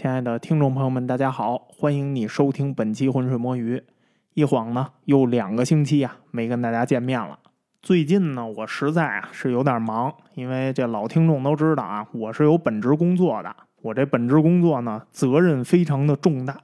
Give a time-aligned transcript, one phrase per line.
[0.00, 3.78] 亲爱的听众朋友们，大家好，欢迎你收听本期《浑水摸鱼》。
[4.34, 7.36] 一晃呢，又两个星期啊，没跟大家见面了。
[7.82, 13.52] 最近呢，我实在啊是有点忙，因为这老听众都知道啊，我是有本职工作的。
[13.82, 16.56] 我这本职工作呢，责任非常的重大，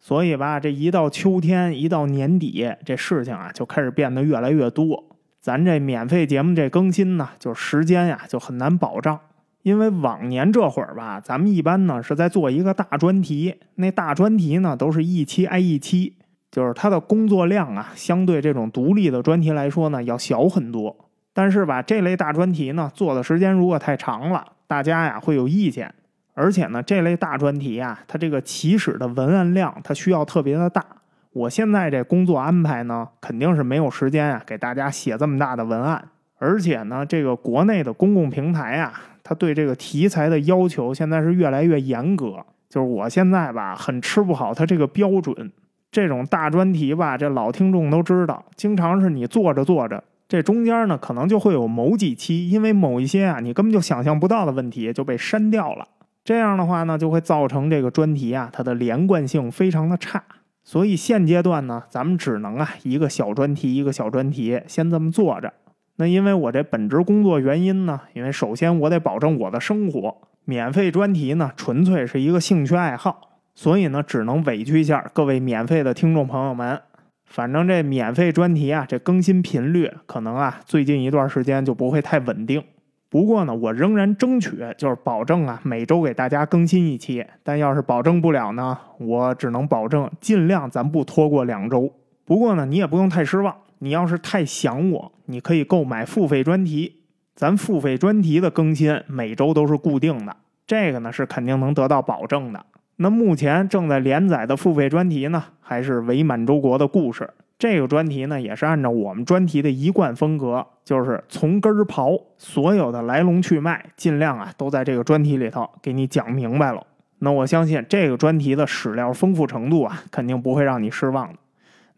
[0.00, 5.04] 所以吧，这一到秋天，一到年底，这事情啊就开始变得越来越多。
[5.40, 9.20] 咱这免费节目这更新呢，就时间呀就很难保障。
[9.62, 16.14] 因为往年这会儿吧，咱们一般呢是在做一个大专题，那大专题呢都是一期挨一期，
[16.50, 20.96] 就是它的工作量啊，相对这种独立的专题来说呢要小很多。
[21.34, 25.94] 但是吧，这类大专题呢做的时间如果太长了，大家呀会有意见，
[26.32, 30.84] 而且呢这类大专题啊，它这个起始的文案量它需要特别的大。
[31.32, 39.00] 我现在这工作安排呢，肯定是没有时间啊给大家写这么大的文案，而且呢这个国内的公共平台啊。
[39.30, 45.52] 他对这个题材的要求现在是越来越严格，就是我现在吧很吃不好他这个标准。
[45.92, 55.86] 这种大专题吧，这老听众都知道，经常是你做着做着，这中间呢可能就会有某几期，因为某一些啊你根本就想象不到的问题就被删掉了。
[56.24, 60.24] 这样的话呢，就会造成这个专题啊它的连贯性非常的差。
[60.64, 65.52] 所以现阶段呢，咱们只能啊一个小专题一个小专题先这么做着。
[66.00, 76.80] 那因为我这本职工作原因呢，因为首先我得保证我的生活，免费专题呢纯粹是一个兴趣爱好，所以呢只能委屈一下各位免费的听众朋友们。
[77.26, 82.64] 反正这免费专题啊，这更新频率可能啊最近一段时间就不会太稳定。
[83.10, 87.26] 不过呢，我仍然争取就是保证啊每周给大家更新一期。
[87.42, 91.92] 但要是保证不了呢，我只能保证尽量咱不拖过两周。
[92.24, 93.54] 不过呢，你也不用太失望。
[93.82, 96.96] 你要是太想我，你可以购买付费专题。
[97.34, 102.66] 咱付费专题的更新每周都是固定的，这个呢是肯定能得到保证的。
[102.96, 107.30] 那目前正在连载的付费专题呢，还是伪满洲国的故事。
[107.58, 116.86] 这个专题呢，也是按照我们专题的一贯风格，就是从根儿刨，所有的来龙去脉，尽量啊都在这个专题里头给你讲明白了。
[117.20, 121.38] 那我相信这个专题的史料丰富程度啊，肯定不会让你失望的。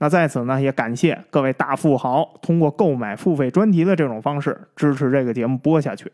[0.03, 6.11] 那在此呢，也感谢各位大富豪通过购买付费专题的这种方式支持这个节目播下去。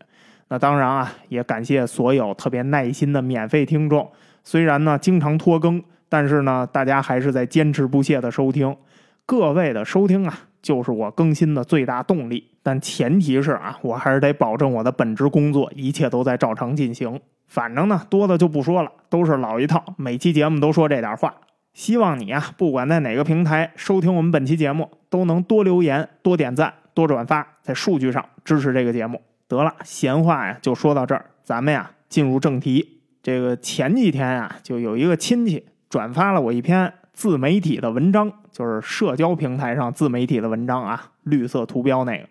[0.49, 4.06] 那当然啊，也感谢所有特别耐心的免费听众。
[4.44, 8.77] 虽然呢经常拖更，但是呢大家还是在坚持不懈的收听。
[9.25, 12.50] 各位的收听啊，就是我更新的最大动力。
[12.62, 17.19] 但前提是啊，我还是得保证我的本职工作一切都在照常进行。
[17.47, 21.34] 反正呢多的就不说了，都是老一套，每期节目都说这点话。
[21.78, 29.22] 希望你啊，不管在哪个平台收听我们本期节目，都能多留言、多点赞、多转发，在数据上支持这个节目。
[29.47, 32.99] 得了，闲话呀就说到这儿，咱们呀进入正题。
[33.22, 42.25] 这个前几天啊，就有一个亲戚转发了我一篇自媒体的文章，就是社交平台上自媒体的文章啊，绿色图标那个。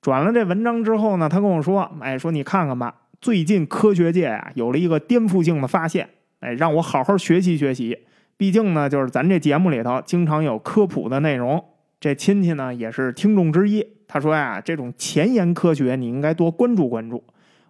[0.00, 6.08] 转了这文章之后呢，他跟我说：“哎，说你看看吧，最近科学界啊有了一个颠覆性的发现，
[6.38, 7.98] 哎，让我好好学习学习。”
[8.38, 11.62] 毕竟呢，就是咱这节目里头经常有科普的内容。
[11.98, 17.24] 这亲戚呢也是听众之一，他说呀，这种前沿科学你应该多关注关注。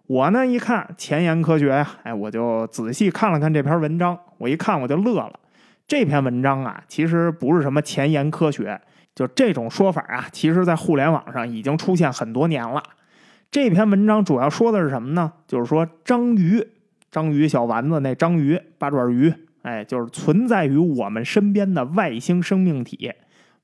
[0.06, 4.18] 我呢一看前沿科学呀，哎，我就仔细看了看这篇文章。
[4.36, 5.40] 我一看我就乐了。
[5.86, 8.78] 这篇文章啊，其实不是什么前沿科学，
[9.14, 12.82] 就这种说法啊，其实在互联网上已经出现很多年了。
[13.50, 15.32] 这篇文章主要说的是什么呢？
[15.46, 16.62] 就是说章鱼，
[17.10, 19.32] 章鱼小丸子那章鱼，八爪鱼。
[19.68, 23.12] 哎，就是存在于我们身边的外星生命体。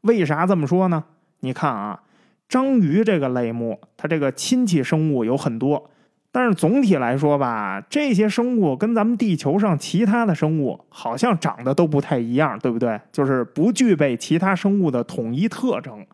[0.03, 1.03] 为啥这么说呢？
[1.41, 1.99] 你看啊，
[2.47, 5.91] 章鱼这个类目，它这个亲戚生物有很多，
[6.31, 13.01] 但是总体来说吧，这些生物跟咱们地球上其他的生物好像长得都不太一样，对不对？
[13.11, 16.07] 就是不具备其他生物的统一特征。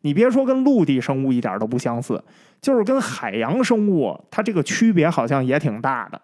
[0.00, 2.24] 你别说跟陆地生物一点都不相似，
[2.62, 6.18] 就是跟海洋生物，它这个区别好像也挺大的。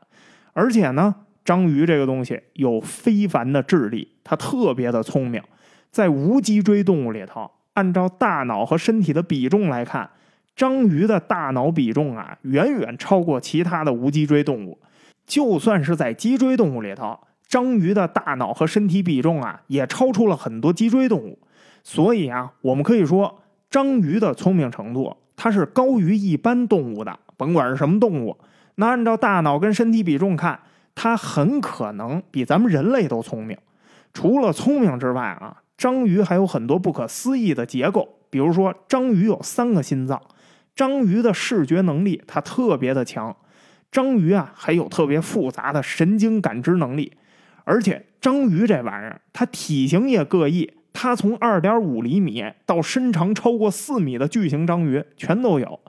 [0.54, 1.14] 而且呢。
[1.44, 5.42] 章鱼这个东西有非凡的智力，它特别的聪明。
[5.90, 10.08] 在无脊椎动物里头，按照大脑和身体的比重来看，
[10.54, 14.78] 章鱼的大脑比重啊，远远超过其他的无脊椎动物。
[15.26, 17.18] 就算是在脊椎动物里头，
[17.48, 21.38] 章鱼的大脑和身体比重啊，也超出了很多脊椎动物。
[21.82, 27.18] 所以啊，我们可以说，章鱼的聪明程度，它是高于一般动物的。
[27.36, 28.36] 甭管是什么动物，
[28.74, 30.60] 那按照大脑跟身体比重看。
[30.94, 33.56] 它很可能比咱们人类都聪明。
[34.12, 38.16] 除了聪明之外啊，章鱼还有很多不可思议的结构。
[38.28, 40.20] 比如说，章鱼有三个心脏，
[40.76, 43.36] 章鱼的视觉能力它特别的强，
[43.90, 47.12] 章鱼啊还有特别复杂的神经感知能力，
[47.64, 55.80] 而且章鱼这玩意儿，它体型也各异，它从二点五厘米到身长超过四米的巨型章鱼全都有。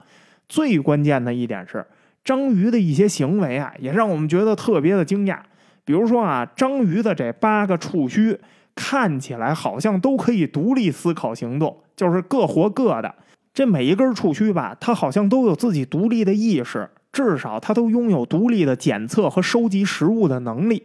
[0.48, 1.86] 最关键的一点是，
[2.24, 5.38] 章鱼的一些行为啊，也让我们觉得特别的惊讶。
[5.84, 8.38] 比如说啊，章鱼的这八个触须
[8.74, 13.14] 看起来好像都可以独立思考行动，就是各活各的。
[13.52, 20.84] 这每一根触须吧，它好像都有自己独立的意识，至少它都拥有独立的检测和收集食物的能力。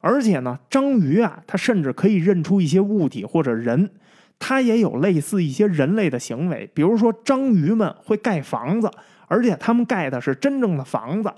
[0.00, 3.90] 而且呢，章鱼啊，它甚至可以认出一些物体或者人，
[4.38, 6.68] 它也有类似一些人类的行为。
[6.72, 8.90] 比如说，章鱼们会盖房子，
[9.30, 11.32] 而且他们盖的是真正的房子。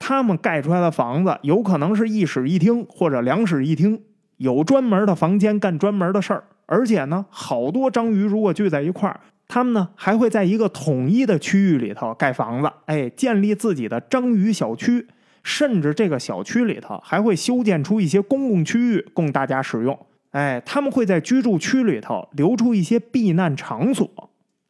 [0.00, 4.02] 他们盖出来的房子有可能是一室一厅或者两室一厅，
[4.38, 6.44] 有专门的房间干专门的事儿。
[6.66, 9.20] 而且呢，好多章鱼如果聚在一块儿。
[9.48, 15.06] 他们呢还会在一个统一的区域里头盖房子，哎，建立自己的章鱼小区，
[15.44, 19.96] 甚至这个小区里头还会修建出一些公共区域供大家使用。
[20.32, 24.10] 哎，他们会在居住区里头留出一些避难场所。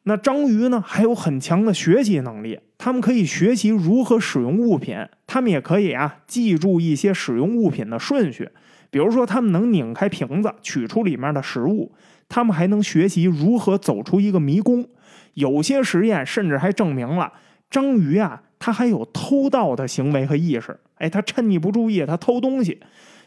[0.03, 8.49] 那章鱼呢还有很强的学习能力，他们可以学习如何使用物品，他们也可以啊记住一些使用物品的顺序，
[8.89, 11.91] 比如说他们能拧开瓶子取出里面的食物。
[12.29, 14.85] 他们还能学习如何走出一个迷宫，
[15.35, 17.31] 有些实验甚至还证明了
[17.69, 20.77] 章鱼啊，它还有偷盗的行为和意识。
[20.95, 22.81] 哎，它趁你不注意，它偷东西。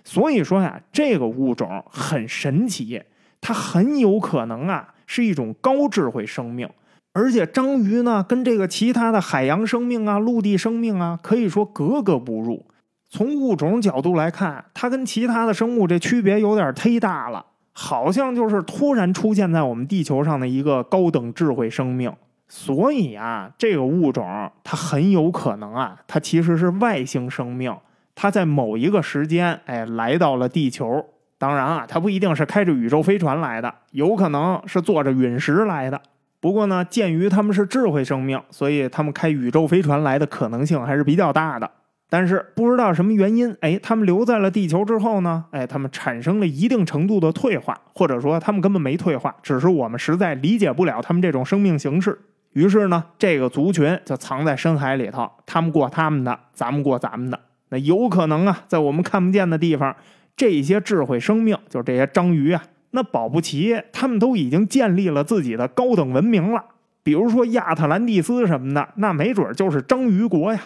[0.04, 3.02] 所以说呀，这个物种很神奇，
[3.40, 6.68] 它很有可能啊是一种高智慧生命。
[7.12, 12.66] 而且章鱼呢，跟这个其他的海洋生命啊、陆地生命啊，可以说格格不入。
[13.08, 17.46] 从物种角度来看，它跟其他的生物这区别有点忒大了。
[17.72, 22.12] 好像就是突然出现在我们地球上的一个高等智慧生命，
[22.46, 27.74] 所以啊，这个物种它很有可能啊，它其实是外星生命，
[28.14, 31.04] 它在某一个时间哎来到了地球。
[31.38, 36.00] 当然啊，它不一定是开着宇宙飞船来的，有可能是坐着陨石来的。
[36.40, 41.70] 不过呢，鉴于他们是智慧生命，所以他们开宇宙飞船来的可能性还是比较大的。
[42.08, 45.44] 但是不知道什么原因，哎，他们留在了地球之后呢？
[45.52, 52.18] 哎，他们产生了一定程度的退化，或者说他们根本没退化，只是我们实在理解不了他们这种生命形式。
[52.54, 57.38] 于是呢，这个族群就藏在深海里头，他们过他们的，咱们过咱们的。
[57.68, 59.94] 那有可能啊，在我们看不见的地方，
[60.36, 62.60] 这些智慧生命，就这些章鱼啊，
[62.90, 66.64] 那保不齐他们都已经建立了自己的高等文明了。
[67.02, 70.60] 比如说亚特兰蒂斯什么的，那没准就是章鱼国呀。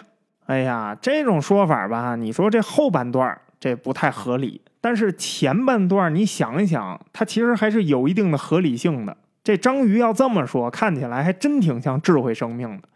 [0.47, 9.15] 哎呀，这种说法吧，你说这后半段这不太合理，但是前半段你想一想，它其实还是有一定的合理性的。
[9.43, 12.87] 这章鱼要这么说，看起来还真挺像智慧生命的。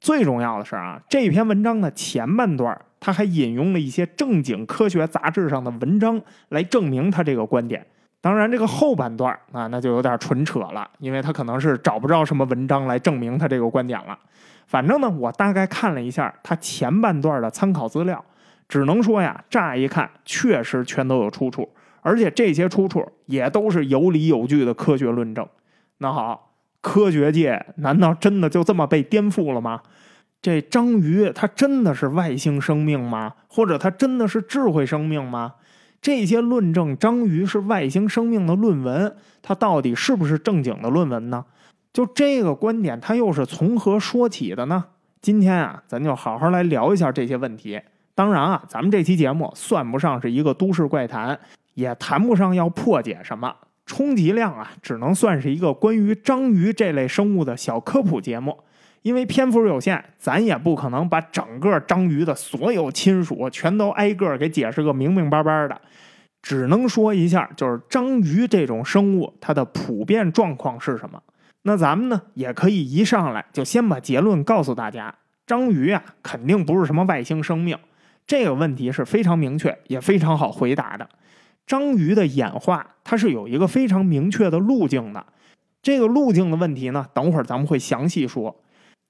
[0.00, 6.20] 最重要的是啊，这篇文章的前半段，他还引用了一些正经科学杂志上的文章
[6.50, 7.86] 来证明他这个观点。
[8.24, 14.18] 当然，这个后半段啊，那就有点纯扯了，因为他可能是找不着什么文章来证明他这个观点了。
[14.66, 18.24] 反正呢，我大概看了一下他前半段的参考资料，
[18.66, 21.68] 只能说呀，乍一看确实全都有出处，
[22.00, 25.46] 而且这些出处也都是有理有据的科学论证。
[25.98, 29.82] 那好，科学界难道真的就这么被颠覆了吗？
[30.40, 33.34] 这章鱼它真的是外星生命吗？
[33.48, 35.56] 或者它真的是智慧生命吗？
[36.04, 41.46] 这些论证章鱼是外星生命的论文，它到底是不是正经的论文呢？
[41.94, 44.84] 就这个观点，它又是从何说起的呢？
[45.22, 47.80] 今天啊，咱就好好来聊一下这些问题。
[48.14, 51.40] 当然啊，咱们这期节目算不上是一个都市怪谈，
[51.72, 53.56] 也谈不上要破解什么，
[53.86, 58.58] 充其量啊，只能算是一个关于章鱼这类生物的小科普节目。
[59.04, 65.78] 因为篇幅有限，咱也不可能把整个章鱼的所有亲属全都挨个给解释个明明白白的，
[66.40, 71.22] 只能说一下，就是章鱼这种生物它的普遍状况是什么。
[71.64, 75.14] 那咱们呢，也可以一上来就先把结论告诉大家：
[75.46, 77.76] 章鱼啊，肯定不是什么外星生命。
[78.26, 81.06] 这个问题是非常明确，也非常好回答的。
[81.66, 85.26] 章鱼的演化，它是有一个非常明确的路径的。
[85.82, 88.56] 这个路径的问题呢，等会儿咱们会详细说。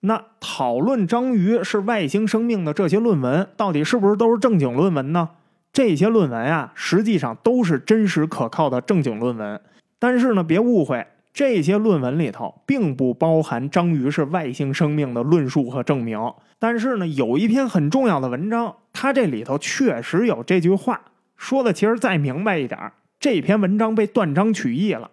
[0.06, 5.30] 那讨论章鱼是外星生命的这些论文，到底是不是都是正经论文呢？
[5.73, 9.58] 这些论文啊，实际上都是真实可靠的正经论文。
[9.99, 11.06] 但是呢，别误会。
[11.32, 16.20] 这些论文里头并不包含章鱼是外星生命的论述和证明，
[16.58, 21.00] 但是呢，有一篇很重要的文章，它这里头确实有这句话
[21.37, 21.73] 说的。
[21.73, 22.78] 其实再明白一点，
[23.18, 25.11] 这篇文章被断章取义了。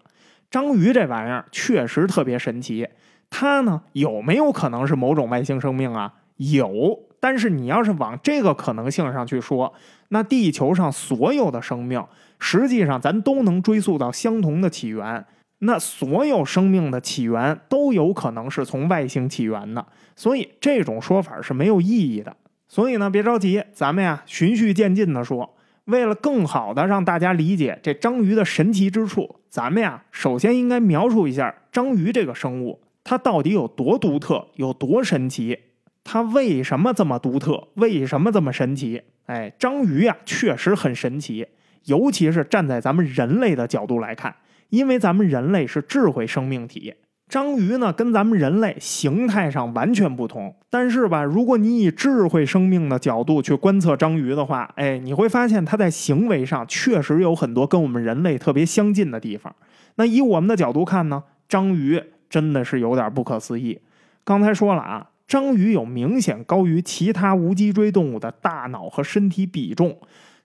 [0.51, 2.85] 章鱼这玩意儿确实特别神奇，
[3.31, 6.13] 它呢有没有可能是某种外星生命啊？
[6.37, 9.73] 有，但是你要是往这个可能性上去说，
[10.09, 12.05] 那地球上所有的生命，
[12.37, 15.25] 实际上咱都能追溯到相同的起源。
[15.59, 19.85] 那所有生命的起源都有可能是从外星起源的，
[20.15, 22.35] 所以这种说法是没有意义的。
[22.67, 25.55] 所以呢，别着急，咱们呀循序渐进的说。
[25.85, 32.79] 为了更好的让大家理解这章鱼的神奇之处，咱们呀首先应该描述一下章鱼这个生物，
[33.11, 35.59] 它到底有多独特，有多神奇？
[36.01, 37.67] 它为什么这么独特？
[37.73, 39.01] 为什么这么神奇？
[39.25, 41.45] 哎，章鱼呀确实很神奇，
[41.87, 44.33] 尤其是站在咱们人类的角度来看。
[44.69, 46.93] 因为咱们人类是智慧生命体，
[47.27, 50.55] 章鱼呢跟咱们人类形态上完全不同。
[50.69, 59.53] 但是吧，如果你以智慧生命的角度去观测章鱼的话，哎，你会发现它在行为上确实有很多跟我们人类特别相近的地方。
[59.95, 63.79] 那以我们的角度看呢，章鱼真的是有点不可思议。
[64.23, 69.97] 刚才说了啊，章鱼有明显高于其他无脊椎动物的大脑和身体比重，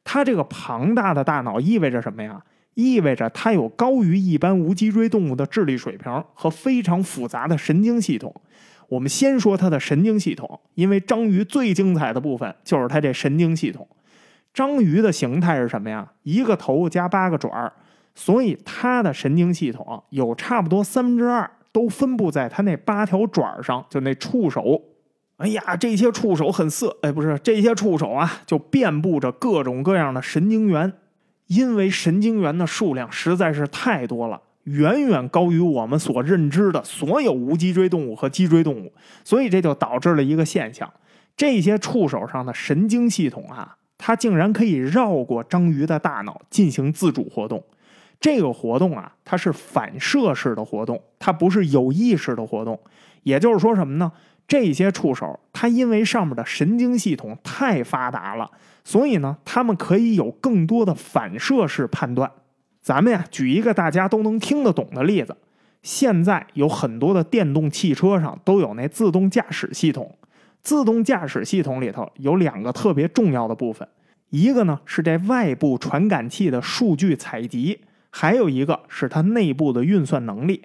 [0.03, 2.43] 它这个庞大的大脑意味着什么呀？
[2.75, 8.35] 意味着它有高于一般无脊椎动物的智力水平和非常复杂的神经系统。
[8.89, 13.89] 我们先说它的神经系统，因为章鱼最精彩的部分就是它这神经系统。
[14.53, 16.13] 章鱼的形态是什么呀？
[16.23, 17.73] 一个头加八个爪儿，
[18.15, 24.81] 所以它的神经系统有差不多三分之二都分布在它那八条爪上，就那触手。
[25.37, 30.91] 哎呀，这些触手很色，哎，不是这些触手啊，就遍布着各种各样的神经元。
[31.49, 38.91] 因为神经元的数量实在是太多了，远远高于我们所认知的所有无脊椎动物和脊椎动物，
[39.23, 40.91] 所以这就导致了一个现象：
[41.37, 47.63] 这些触手上的神经系统啊，它竟然可以绕过章鱼的大脑进行自主活动。
[48.27, 52.77] 这个活动啊，它是反射式的活动，它不是有意识的活动。
[53.23, 54.11] 也就是说什么呢？
[54.49, 58.51] 这些触手，它因为上面的神经系统太发达了。
[58.83, 62.29] 所以呢，它们可以有更多的反射式判断。
[62.83, 65.37] 咱们呀，举一个大家都能听得懂的例子。
[65.85, 70.13] 现在有很多的电动汽车上都有那自动驾驶系统。
[70.63, 73.87] 自动驾驶系统里头有两个特别重要的部分，
[74.31, 77.83] 一个呢是这外部传感器的数据采集，
[78.19, 80.63] 还有一个是它内部的运算能力。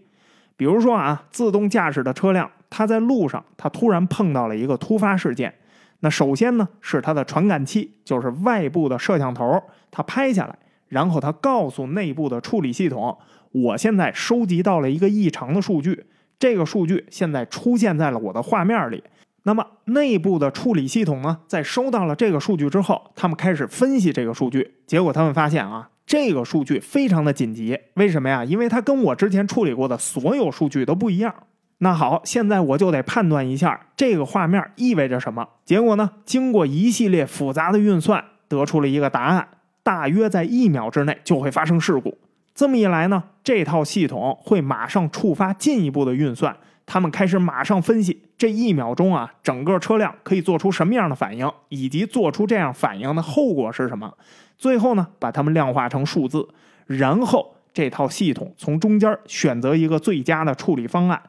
[0.56, 5.54] 比如说啊，自动驾驶的车辆，它在路上，它突然碰到了一个突发事件。
[6.00, 13.18] 那首先呢，是它的传感器，就是外部的摄像头，它拍下来，然后它告诉内部的处理系统，
[13.52, 16.06] 我现在收集到了一个异常的数据，
[16.40, 19.04] 这个数据现在出现在了我的画面里。
[19.44, 28.44] 那么内部的处理系统呢，在收到了这个数据之后，他们开始分析这个数据，结果他们发现啊，这个数据非常的紧急，为什么呀？
[28.44, 31.34] 因为它跟我之前处理过的所有数据都不一样。
[31.78, 35.48] 那好，现在我就得判断一下这个画面意味着什么。
[35.64, 39.48] 结果呢，经过一系列复杂的运算，得出了一个答案：
[39.84, 42.18] 大约在一秒之内就会发生事故。
[42.54, 54.14] 这么一来呢，这套系统会马上触发进一步的运算，他们开始马上分析这一秒钟啊，整个车辆可以做出什么样的反应，以及做出这样反应的后果是什么。
[54.62, 56.48] 最后呢，把它们量化成数字，
[56.86, 61.20] 然后这套系统从中间选择一个最佳的处理方案。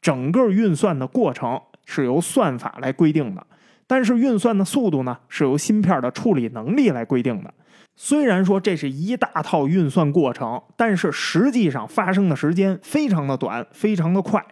[0.00, 3.46] 整个运算的过程是由算法来规定的，
[3.86, 7.52] 但是运算的速度呢是由芯片的处理能力来规定的。
[7.94, 14.42] 虽然说这是一大套运算过程，但是实际上发生的时间非常的短，非常的快。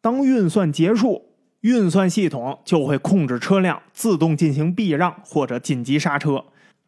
[0.00, 6.44] 当运算结束，运算系统就会控制车辆自动进行避让或者紧急刹车。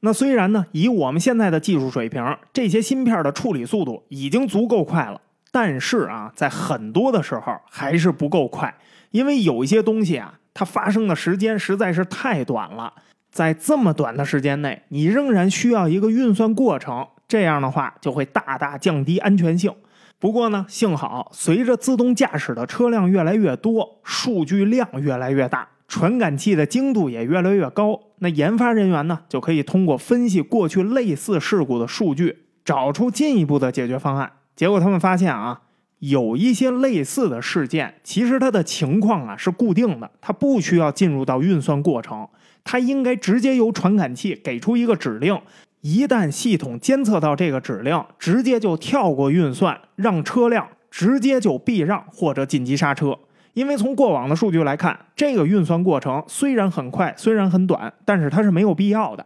[0.06, 5.20] 那虽然呢，以我们现在的技术水平，这些芯片的处理速度已经足够快了。
[5.50, 8.72] 但是啊，在很多的时候还是不够快，
[9.10, 12.92] 因为有一些东西啊，它发生的时间实在是太短了。
[13.32, 19.74] 在这么短的时间内，你仍然需要一个运算过程，这样的话就会大大降低安全性。
[20.20, 34.32] 不过呢，幸好随着自动驾驶的车辆越来越多，数据量越来越大，传感器的精度也越来越高，那研发人员呢就可以通过分析过去类似事故的数据，找出进一步的解决方案。
[34.56, 35.62] 结果他们发现啊，
[36.00, 42.28] 有一些类似的事件，其实它的情况啊是固定的，它不需要进入到运算过程，
[42.64, 45.40] 它应该直接由传感器给出一个指令，
[45.82, 53.18] 一旦系统监测到这个指令，直接就跳过运算，让车辆直接就避让或者紧急刹车。
[53.56, 59.24] 因为从过往的数据来看，这个运算过程虽然很快，虽然很短，但是它是没有必要的。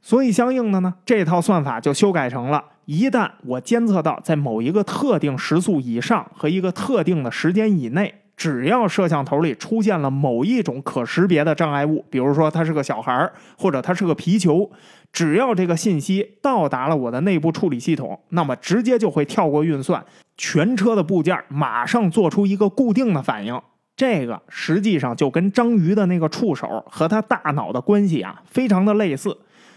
[0.00, 2.64] 所以相应的呢，这套算法就修改成了。
[2.84, 14.70] 一旦我监测到在某一个特定时速以上和一个特定的时间以内，只要摄像头里出现了某一种可识别的障碍物，比如说它是个小孩儿，或者它是个皮球，
[15.12, 20.04] 只要这个信息到达了我的内部处理系统，那么直接就会跳过运算，
[20.36, 23.60] 全车的部件马上做出一个固定的反应。
[23.94, 29.36] 这个实际上就跟章鱼的那个触手和它大脑的关系啊，非常的类似。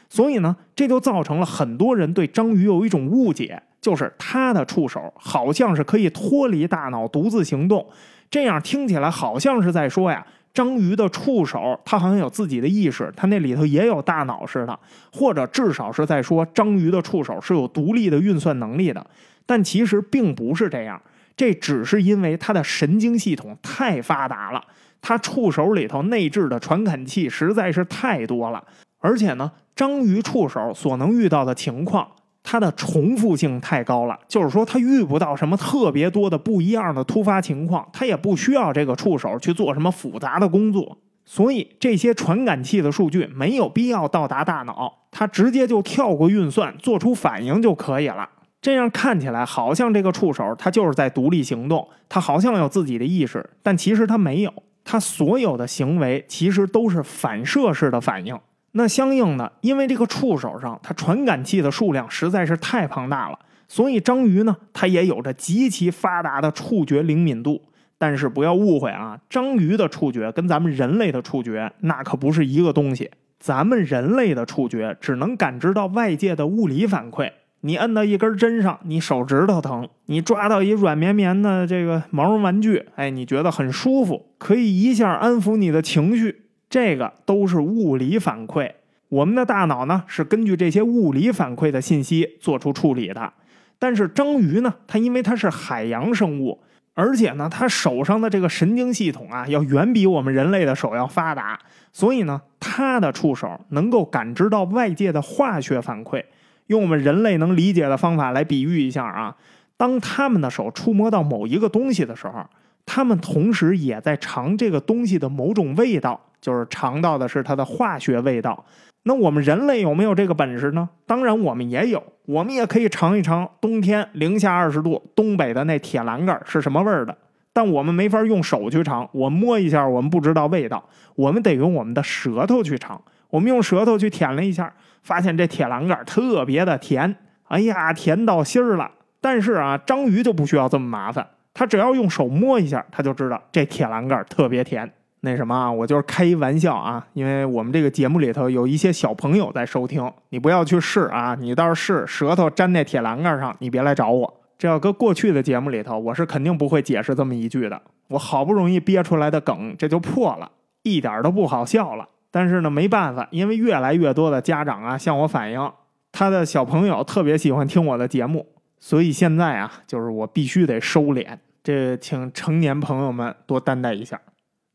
[0.09, 7.85] 所以呢，这就造成了很多人对章鱼有一种误解，就是它的触手好像是可以脱离大脑独自行动。
[8.29, 14.79] 这样听起来好像是在说呀，章鱼的触手它好像有自己的意识，它那里头也有大脑似的，
[15.11, 19.05] 或者至少是在说章鱼的触手是有独立的运算能力的。
[19.45, 20.99] 但其实并不是这样，
[21.35, 24.63] 这只是因为它的神经系统太发达了，
[25.01, 28.63] 它触手里头内置的传感器实在是太多了，
[28.99, 29.51] 而且呢。
[29.75, 32.09] 章鱼触手所能遇到的情况，
[32.41, 48.29] 它的重复性太高了，就是说它遇不到什么特别多的不一样的突发情况，它也不需要这个触手去做什么复杂的工作，所以这些传感器的数据没有必要到达大脑，它直接就跳过运算做出反应就可以了。
[48.65, 54.51] 这样看起来好像这个触手它就是在独立行动，它好像有自己的意识，但其实它没有，
[54.83, 58.35] 它所有的行为其实都是反射式的反应。
[58.71, 67.61] 那相应的，因为这个触手上它传感器的数量实在是太庞大了，所以章鱼呢，它也有着极其发达的触觉灵敏度。
[67.99, 73.11] 但是不要误会啊，章鱼的触觉跟咱们人类的触觉那可不是一个东西。
[73.37, 77.31] 咱们人类的触觉只能感知到外界的物理反馈，
[77.65, 86.43] 你摁到一根针上，你手指头疼；你抓到一软绵绵的这个毛绒玩具，哎，你觉得很舒服，可以一下安抚你的情绪。
[86.69, 88.71] 这个都是物理反馈，
[89.09, 93.33] 我们的大脑呢是根据这些物理反馈的信息做出处理的。
[93.79, 96.61] 但是章鱼呢，它因为它是海洋生物，
[96.93, 101.59] 而且呢，它手上的这个神经系统啊，要远比我们人类的手要发达，
[101.91, 106.23] 所以呢，它的触手能够感知到外界的化学反馈。
[106.67, 109.35] 用我们人类能理解的方法来比喻一下啊，
[109.77, 112.45] 当他们的手触摸到某一个东西的时候，
[112.85, 116.19] 他们同时也在尝这个东西的某种味道。
[116.41, 118.63] 就是尝到的是它的化学味道。
[119.01, 120.87] 那我们人类有没有这个本事呢？
[121.07, 127.17] 当然，我们也有，我们也可以尝一尝冬天零下二十度东北的那铁栏杆是什么味儿的。
[127.51, 133.01] 但我们没法用手去尝，我摸一下，我们不知道味道，我们得用我们的舌头去尝。
[133.31, 134.71] 我们用舌头去舔了一下，
[135.05, 138.89] 发现这铁栏杆特别的甜，哎呀，甜到心儿了。
[139.21, 144.91] 但是啊，章鱼就不需要这么麻烦，它只要用手摸一下，它就知道这铁栏杆特别甜。
[145.21, 154.41] 那什么啊，我就是开一玩笑啊，因为我们这个节目里头有一些小朋友在收听，你不要去试啊，你倒是试舌头粘那铁栏杆上，你别来找我。
[154.57, 157.79] 这要搁过去的节目里头，我是肯定不会解释这么一句的。
[158.07, 160.49] 我好不容易憋出来的梗，这就破了，
[160.81, 162.07] 一点都不好笑了。
[162.35, 165.71] 但是呢，没办法，因为越来越多的家长啊向我反映，
[166.11, 168.45] 他的小朋友特别喜欢听我的节目，
[168.77, 171.25] 所以现在啊，就是我必须得收敛。
[171.63, 174.19] 这请成年朋友们多担待一下。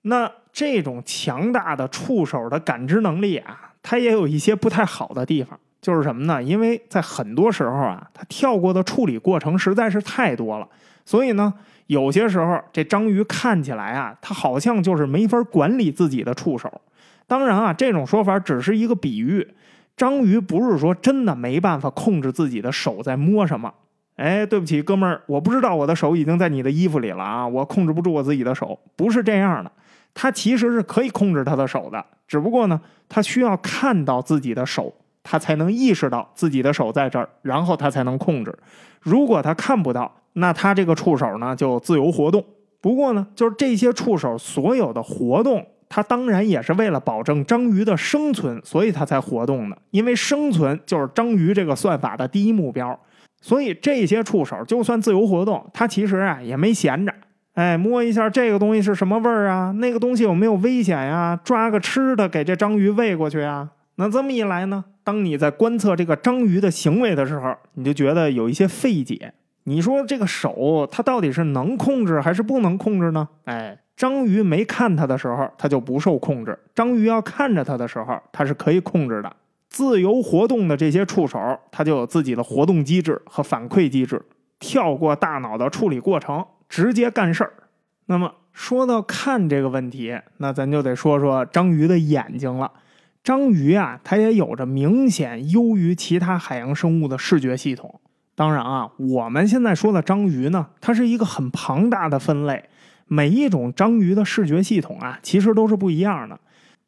[0.05, 6.43] 那这种强大的触手的感知能力啊，它也有一些不太好的地方，就是什么呢？
[6.43, 10.67] 因为在很多时候啊，它跳过的处理过程实在是太多了，
[11.05, 11.53] 所以呢，
[11.89, 16.81] 有些时候这章鱼看起来啊，它好像就是没法管理自己的触手。
[17.31, 19.47] 当然啊，这种说法只是一个比喻，
[19.97, 23.73] 章鱼不是说真的没办法控制自己的手在摸什么。
[24.17, 29.71] 哎，对不起，哥们儿，我不知道我的手已经在你的衣服里了啊，我控制不住我自己的手，不是这样的。
[30.13, 38.53] 他其实是可以控制他的手的，只不过呢，他需要看到自己的手，他才能意识到自己的手在这儿，然后他才能控制。
[39.01, 42.45] 如果他看不到，那他这个触手呢就自由活动。
[42.81, 49.77] 不过呢，就是这些触手所有的活动，它当然也是为了保证章鱼的生存，所以它才活动的。
[49.91, 52.99] 因为生存就是章鱼这个算法的第一目标，
[53.43, 57.13] 所以这些触手就算自由活动，它其实啊也没闲着。
[57.55, 59.73] 哎，摸一下这个东西是什么味儿啊？
[59.73, 61.39] 那个东西有没有危险呀？
[61.43, 63.69] 抓个吃的给这章鱼喂过去啊？
[63.97, 69.35] 那这么一来呢，当你在观测这个章鱼的行为的时候，你就觉得有一些费解。
[69.65, 73.29] 你说这个手它到底是能控制还是不能控制呢？
[73.45, 79.31] 哎，章鱼没看它的时候，它就不受控制；章鱼要看着它的时候，它是可以控制的。
[79.69, 81.39] 自由活动的这些触手，
[81.71, 84.25] 它就有自己的活动机制和反馈机制，
[84.59, 86.43] 跳过大脑的处理过程。
[86.67, 87.53] 直接干事儿。
[88.07, 92.73] 那么说到看这个问题，那咱就得说说章鱼的眼睛了。
[93.23, 98.01] 章鱼啊，它也有着明显优于其他海洋生物的视觉系统。
[98.35, 102.71] 当然啊，我们现在说的章鱼呢，它是一个很庞大的分类，
[103.13, 106.39] 每一种章鱼的视觉系统啊，其实都是不一样的。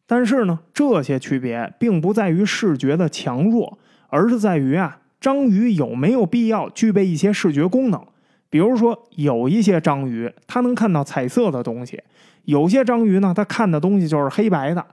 [0.07, 8.01] 但是呢，这些区别并不在于视觉的强弱，而是在于啊，章鱼有没有必要具备一些视觉功能。
[8.49, 12.01] 比如说，有一些章鱼它能看到彩色的东西，
[12.45, 14.87] 有些章鱼呢，它看的东西就是黑白的。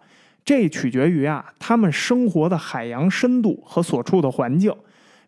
[0.44, 4.74] 这取决于啊，它们生活的海洋深度和所处的环境。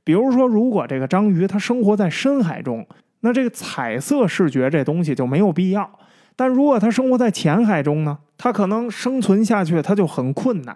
[0.03, 2.87] 比如说，如果这个章鱼它生活在深海中，
[3.21, 5.89] 那这个彩色视觉这东西就没有必要。
[6.35, 10.75] 但如果它生活在浅海中呢，它可能生存下去它就很困难。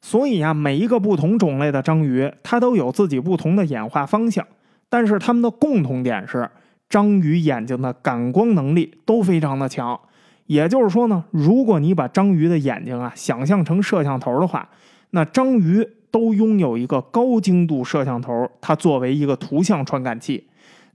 [0.00, 4.46] 所以啊，每一个不同种类的章鱼，它都有自己不同的演化方向。
[4.88, 6.48] 但是它们的共同点是，
[6.88, 9.98] 章鱼眼睛的感光能力都非常的强。
[10.46, 14.68] 也就是说呢，如果你把章鱼的眼睛啊想象成摄像头的话，
[15.10, 20.46] 那章鱼都拥有一个高精度摄像头，它作为一个图像传感器。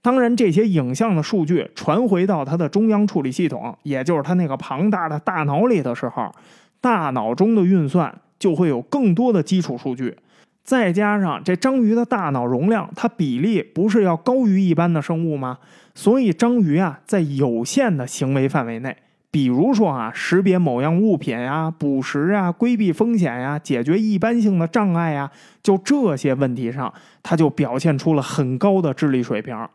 [0.01, 6.31] 当然，这些影像的数据传回到它的中央处理系统，也就是它那个庞大的大脑里的时候，
[6.79, 10.15] 大脑中的运算就会有更多的基础数据。
[10.63, 15.57] 再加上这章鱼的大脑容量，它比例不是要高于一般的生物吗？
[15.95, 18.95] 所以章鱼啊，在有限的行为范围内，
[19.29, 25.29] 比如说啊，识别某样物品呀、捕食啊、规避风险呀、解决一般性的障碍呀，
[25.62, 29.67] 就这些问题上，它就表现出了很高的智力水平。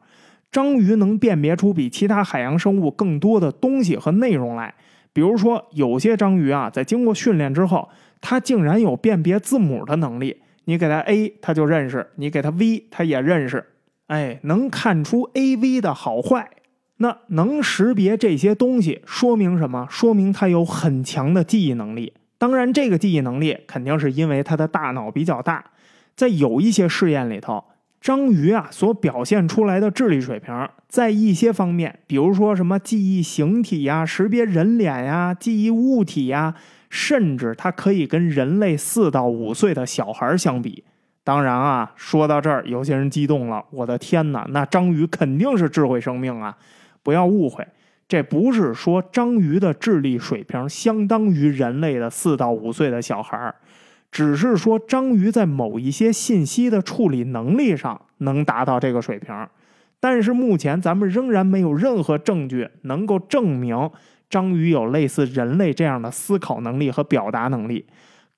[0.54, 4.72] 章鱼能辨别出比其他海洋生物更多的东西和内容来，
[5.12, 7.88] 比如说，有些章鱼啊，在经过训练之后，
[8.20, 10.42] 它竟然有辨别字母的能力。
[10.66, 13.66] 你给它 A，它就认识；你给它 V，它也认识。
[14.06, 16.48] 哎，能看出 A、V 的好坏。
[16.98, 19.88] 那能识别这些东西，说明什么？
[19.90, 22.12] 说明它有很强的记忆能力。
[22.38, 25.64] 当然，这个记忆能力肯定是因为它的大脑比较大。
[26.14, 27.64] 在有一些试验里头。
[28.04, 36.54] 章鱼啊，所表现出来的智力水平，在一些方面，比如说什么记忆形体呀、识别人脸呀、记忆物体呀，
[36.90, 40.84] 甚至它可以跟人类四到五岁的小孩相比。
[41.24, 46.58] 当然啊，说到这儿，有些人激动了，我的天哪，那章鱼肯定是智慧生命啊！
[47.02, 47.66] 不要误会，
[48.06, 53.54] 这不是说章鱼的智力水平相当于人类的四到五岁的小孩
[54.14, 59.34] 只是说，章鱼在某一些信息的处理能力上能达到这个水平，
[59.98, 63.90] 但是目前咱们仍然没有任何证据能够证明
[64.30, 67.86] 章鱼有类似人类这样的思考能力和表达能力。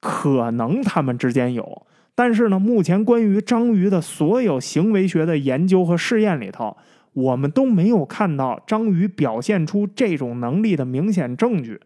[0.01, 6.75] 可能他们之间有，但是呢，目前关于章鱼的所有行为学的研究和试验里头，
[7.13, 11.79] 我们都没有看到章鱼表现出这种能力的明显证据。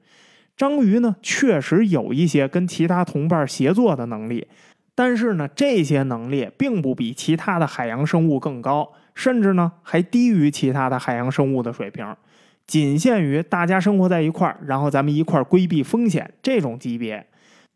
[0.61, 4.47] 章鱼呢，确实有一些跟其他同伴协作的能力，
[4.95, 12.15] 但是呢，这些能力并不比其他的海洋生物更高，甚至呢，还低于其他的海洋生物的水平，
[12.67, 17.27] 仅限于大家生活在一块儿，然后咱们一块儿规避风险这种级别。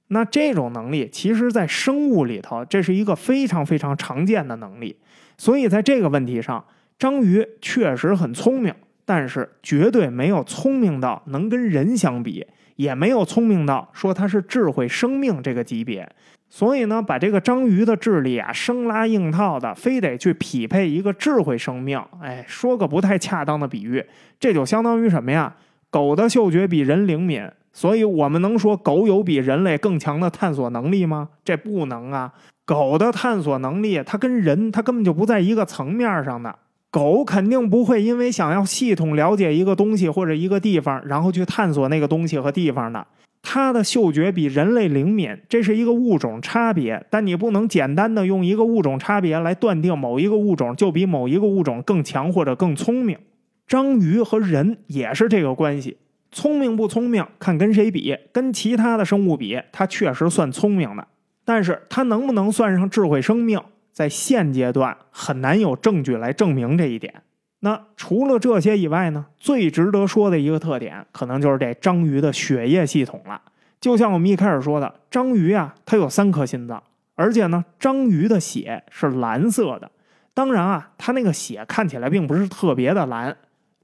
[0.09, 4.94] 那这种能力，其实在生物里头，这是一个非常非常常见的能力。
[5.38, 6.62] 所以在这个问题上，
[6.99, 8.75] 章鱼确实很聪明，
[9.07, 12.47] 但是绝对没有聪明到能跟人相比。
[12.76, 16.08] 也没有聪明到说它是智慧生命这个级别，
[16.48, 22.02] 所以呢，把这个章鱼的智力啊生拉硬套的，非得去匹配一个智慧生命。
[22.20, 24.04] 哎，说个不太恰当的比喻，
[24.38, 25.54] 这就相当于什么呀？
[25.90, 31.28] 狗的嗅觉比人灵敏，所以我们能说狗有比人类更强的探索能力吗？
[31.44, 32.32] 这不能啊！
[32.64, 36.58] 狗的探索能力，它跟人它根本就不在一个层面上的。
[36.94, 43.04] 狗肯定不会因为想要系统了解一个东西或者一个地方，然后去探索那个东西和地方的。
[43.42, 47.04] 它的嗅觉比人类灵敏，这是一个物种差别。
[47.11, 53.18] 但你不能简单的用一个物种差别来断定某一个物种就比某一个物种更强或者更聪明。
[53.66, 55.96] 章鱼和人也是这个关系，
[56.30, 61.04] 聪明不聪明看跟谁比，跟其他的生物比，它确实算聪明的，
[61.44, 63.61] 但是它能不能算上智慧生命？
[63.94, 67.22] 在现阶段很难有证据来证明这一点。
[67.61, 69.24] 那除了这些以外呢？
[69.38, 73.40] 最值得说的一个特点，可能就是这章鱼的血液系统了。
[73.80, 76.83] 就像我们一开始说的，章鱼啊，它有三颗心脏，
[77.14, 79.90] 而且呢，章鱼的血是蓝色的。
[80.35, 83.35] 当然啊，它那个血看起来并不是特别的蓝，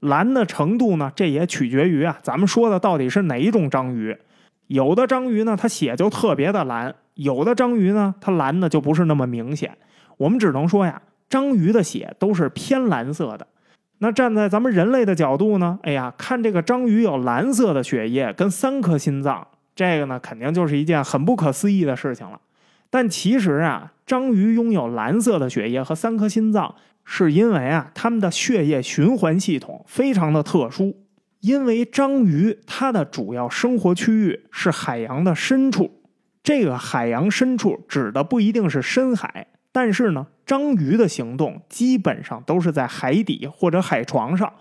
[0.01, 4.15] 蓝的程度呢，这也取决于啊，咱们说的到底是哪一种章鱼。
[4.67, 9.75] 有的章鱼呢，它血就特别的蓝；有的章鱼呢，它蓝的就不是那么明显。
[10.21, 13.47] 我们只能说呀，章鱼的血都是偏蓝色的。
[13.97, 15.79] 那站在咱们人类的角度呢？
[15.81, 22.39] 哎呀，看这个章鱼有蓝色的血液跟三颗心脏，这个呢肯定就是一件很不可思议的事情了。
[22.91, 30.95] 但其实啊，章鱼拥有蓝色的血液和三颗心脏，是因为啊，它们的血液循环系统非常的特殊。
[31.39, 35.89] 因为章鱼它的主要生活区域是海洋的深处，
[36.43, 44.51] 这个海洋深处指的不一定是深海，但是呢，章鱼的行动基本上都是在海底或者海床上，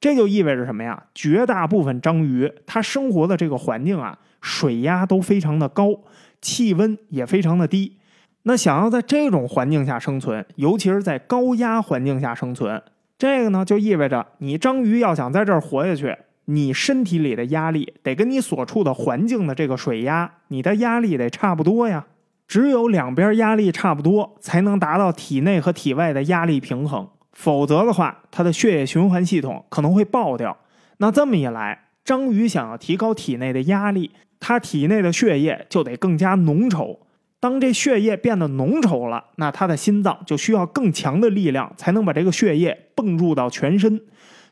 [0.00, 1.04] 这就意味着什么呀？
[1.14, 6.00] 绝大部分章鱼它生活的这个环境啊，水压都非常的高，
[6.40, 7.96] 气温也非常的低。
[8.44, 12.82] 那想要在这种环境下生存，尤其是在高压环境下生存，
[13.18, 16.16] 这个呢就意味着你章鱼要想在这儿活下去。
[16.46, 22.06] 你身体里的压力得跟你所处的环境的这个水压，你的压力得差不多呀。
[22.50, 27.08] 只有两边压力差不多，才能达到体内和体外的压力平衡。
[27.32, 30.56] 否则的话，它的血液循环系统可能会爆掉。
[30.96, 34.10] 那这么一来，章鱼想要提高体内的压力，
[34.40, 36.98] 它体内的血液就得更加浓稠。
[37.38, 44.02] 当这血液变得浓稠了，那它的心脏就需要更强的力量，才能把这个血液泵入到全身。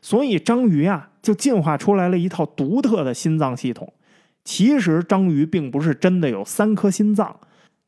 [0.01, 3.91] 所以章鱼啊，就进化出来了一套独特的心脏系统。
[4.45, 7.35] 其实章鱼并不是真的有三颗心脏，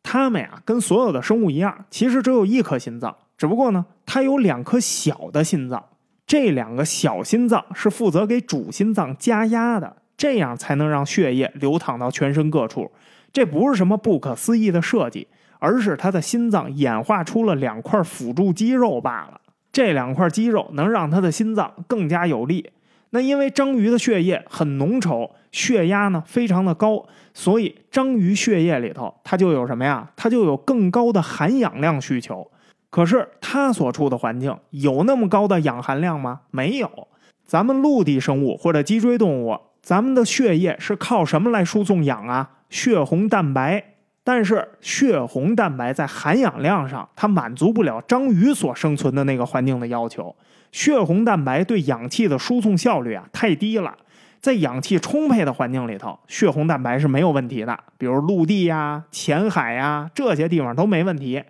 [0.04, 3.16] 它们呀跟所有的生物一样，其实只有一颗心脏。
[3.38, 5.84] 只不过呢，它有两颗小的心脏，
[6.28, 12.92] 这两个小心脏是负责给主心脏加压的，这样才能让血液流淌到全身各处。
[13.34, 15.28] 这不是什么不可思议的设计，
[15.60, 19.40] 而是它的心脏演化出了两块辅助肌肉罢了。
[19.72, 22.72] 这两块肌肉能让他的心脏更加有力。
[23.12, 30.12] 那因为章鱼的血液很浓稠，血压呢非常的高，所以章鱼血液里头它就有什么呀？
[30.16, 32.50] 它就有更高的含氧量需求。
[32.90, 36.42] 可是它所处的环境有那么高的氧含量吗？
[36.52, 37.08] 没有。
[37.46, 42.52] 咱们陆地生物或者脊椎动物，咱们的血液是靠什么来输送氧啊？
[42.70, 43.86] 血红蛋白。
[44.24, 50.36] 但是血红蛋白在含氧量上，它满足不了章鱼所生存的那个环境的要求。
[50.72, 53.98] 血红蛋白对氧气的输送效率啊太低了，
[54.42, 61.44] 在氧气充沛的环境里头，血红蛋白是没有问题的，比如陆地呀、浅海呀这些地方都没问题。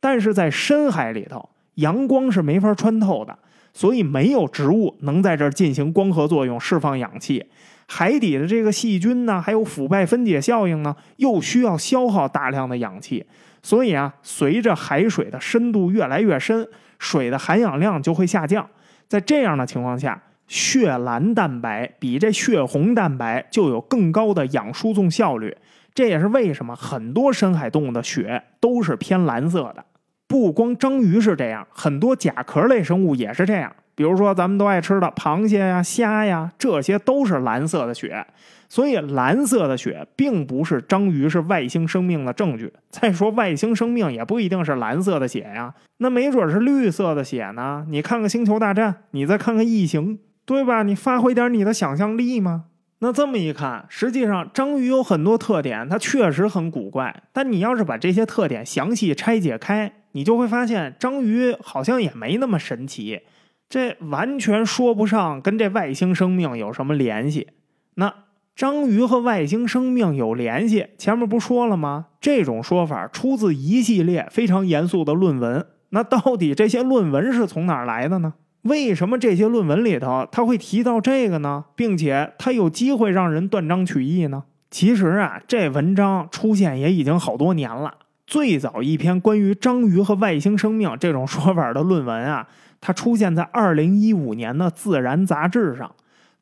[0.00, 3.36] 但是在深海里头，阳光是没法穿透的，
[3.74, 7.44] 所以没有植物能在这儿进行光合作用释放氧气。
[7.86, 13.24] 海底的这个细菌呢，还有腐败分解效应呢，又需要消耗大量的氧气，
[13.62, 16.66] 所以啊，随着海水的深度越来越深，
[16.98, 18.66] 水的含氧量就会下降。
[19.08, 25.56] 在这样的情况下，血蓝蛋白比这血红蛋白就有更高的氧输送效率。
[25.94, 29.84] 这也是为什么很多深海动物的血都是偏蓝色的。
[30.26, 33.72] 不光章鱼是这样，很多甲壳类生物也是这样。
[33.94, 38.24] 比如说，咱们都爱吃的螃蟹呀、虾呀，这些都是蓝色的血。
[38.68, 42.72] 所以，蓝色的血并不是章鱼是外星生命的证据。
[42.90, 47.86] 再说，外星生命也不一定是蓝色的血呀，那没准是绿色的血呢。
[47.88, 50.16] 你看看《星球大战》，你再看看《异形》，
[50.48, 50.82] 对吧？
[50.82, 52.64] 你发挥点你的想象力嘛。
[53.00, 57.24] 那这么一看，实际上章鱼有很多特点，它确实很古怪。
[57.34, 63.20] 但你要是把这些特点详细拆解开，你就会发现章鱼好像也没那么神奇。
[63.68, 67.48] 这完全说不上跟这外星生命有什么联系。
[67.96, 68.14] 那
[68.56, 72.06] 章鱼和外星生命有联系，前面不说了吗？
[72.22, 75.66] 这种说法出自一系列非常严肃的论文。
[75.90, 78.32] 那到底这些论文是从哪儿来的呢？
[78.62, 81.64] 为什么这些论文里头他会提到这个呢？
[81.74, 84.44] 并且他有机会让人断章取义呢？
[84.70, 87.94] 其实啊，这文章出现也已经好多年了。
[88.26, 92.46] 最早一篇关于章鱼和外星生命这种说法的论文啊。
[92.80, 95.88] 它出现在二零一五年的《自然》杂志上，《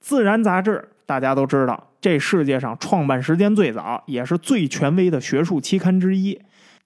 [0.01, 6.39] 自然》杂志大家都知道，这世界上创办时间最早也是最权威的学术期刊之一。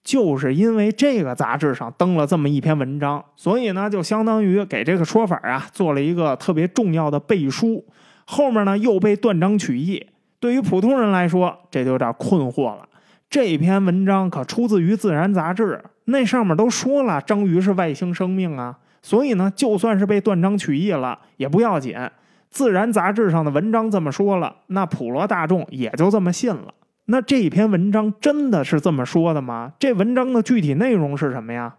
[0.03, 7.85] 就是因为这个杂志上登了这么一篇文章，所以呢，就相当于给这个说法啊做了一个特别重要的背书。
[8.25, 10.07] 后面呢又被断章取义，
[10.39, 12.87] 对于普通人来说，这就有点困惑了。
[13.29, 18.77] 这篇文章可出自于《自然》杂志，那上面都说了，章鱼是外星生命啊。
[19.01, 21.93] 所以呢，就算是被断章取义了也不要紧，
[22.49, 26.73] 《自然》杂志上的文章这么说了，那普罗大众也就这么信了。
[27.11, 29.73] 那这篇文章真的是这么说的吗？
[29.77, 31.75] 这文章的具体内容是什么呀？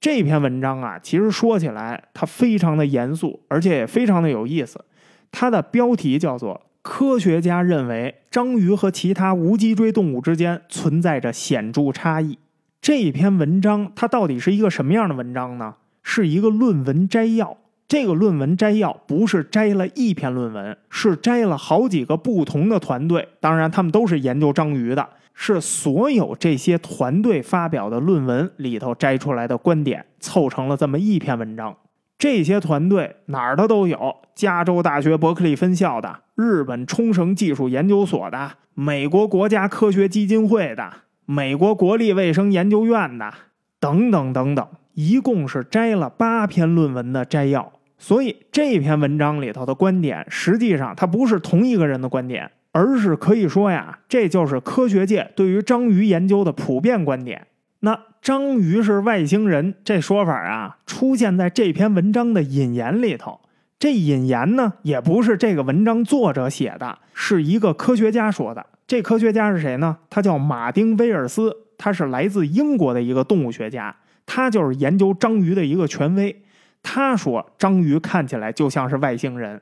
[0.00, 4.84] 这篇文章啊，其实说起来它非常的严肃，而且也非常的有意思。
[5.32, 12.34] 它的标题叫做《科学家认为章鱼和其他无脊椎动物之间存在着显著差异》。
[12.80, 15.74] 这篇文章它到底是一个什么样的文章呢？
[16.04, 17.56] 是一个论文摘要，
[17.88, 31.74] 这个论文摘要不是摘了一篇论文，是摘了好几个不同的团队，当然他们都是研究章鱼的，是所有这些团队发表的论文里头摘出来的观点，凑成了这么一篇文章。
[32.18, 40.92] 这些团队哪儿的都有，加州大学伯克利分校的，日本冲绳技术研究所的，美国国家科学基金会的，
[41.24, 43.32] 美国国立卫生研究院的，
[43.80, 47.72] 等等等等，一共是摘了八篇论文的摘要。
[47.98, 57.48] 所以这篇文章里头的观点，实际上它不是同一个人的观点，而是可以说呀，这就是科学界对于章鱼研究的普遍观点。
[57.80, 63.40] 那章鱼是外星人这说法啊，出现在这篇文章的引言里头。
[63.78, 68.66] 这引言呢，也不是这个文章作者写的，是一个科学家说的。
[68.88, 69.98] 这科学家是谁呢？
[70.10, 73.94] 他叫马丁·威尔斯，他是来自英国的一个动物学家，
[74.26, 76.42] 他就是研究章鱼的一个权威。
[76.82, 79.60] 他说，章鱼看起来就像是外星人。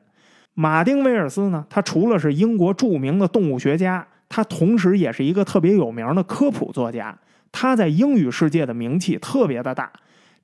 [0.54, 7.16] 马丁·威尔斯呢，他除了是英国著名的动物学家，他同时也是一个特别有名的科普作家。
[7.52, 9.90] 他在英语世界的名气特别的大，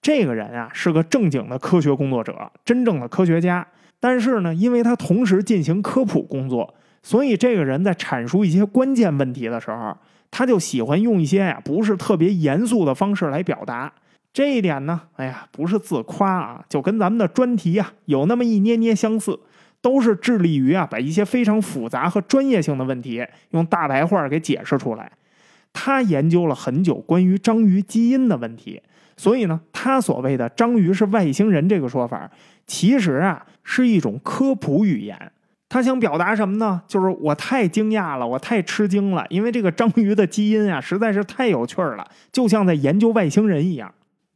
[0.00, 3.66] 这个人啊是个正经的科学工作者，真正的科学家。
[4.00, 9.96] 但是呢，因为他同时进行科普工作，所以这个人在阐述一些关键问题的时候，
[10.30, 13.92] 他就喜欢用一些呀不是特别严肃的方式来表达。
[14.32, 19.38] 这一点呢，哎呀，不是自夸啊，就跟咱们的专题啊有那么一捏捏相似，
[19.80, 25.12] 都是致力于啊把一些非常复杂和专业性的问题用大白话给解释出来。
[25.74, 28.80] 他研究了很久关于章鱼基因的问题，
[29.16, 32.30] 所以呢，他所谓的章鱼是外星人这个说法，
[32.66, 35.32] 其实啊是一种科普语言。
[35.68, 36.82] 他想表达什么呢？
[36.86, 43.92] 就是我太惊讶了，我太吃惊了，因为这个章鱼的基因啊实在是太有趣了，就像在研究外星人一样。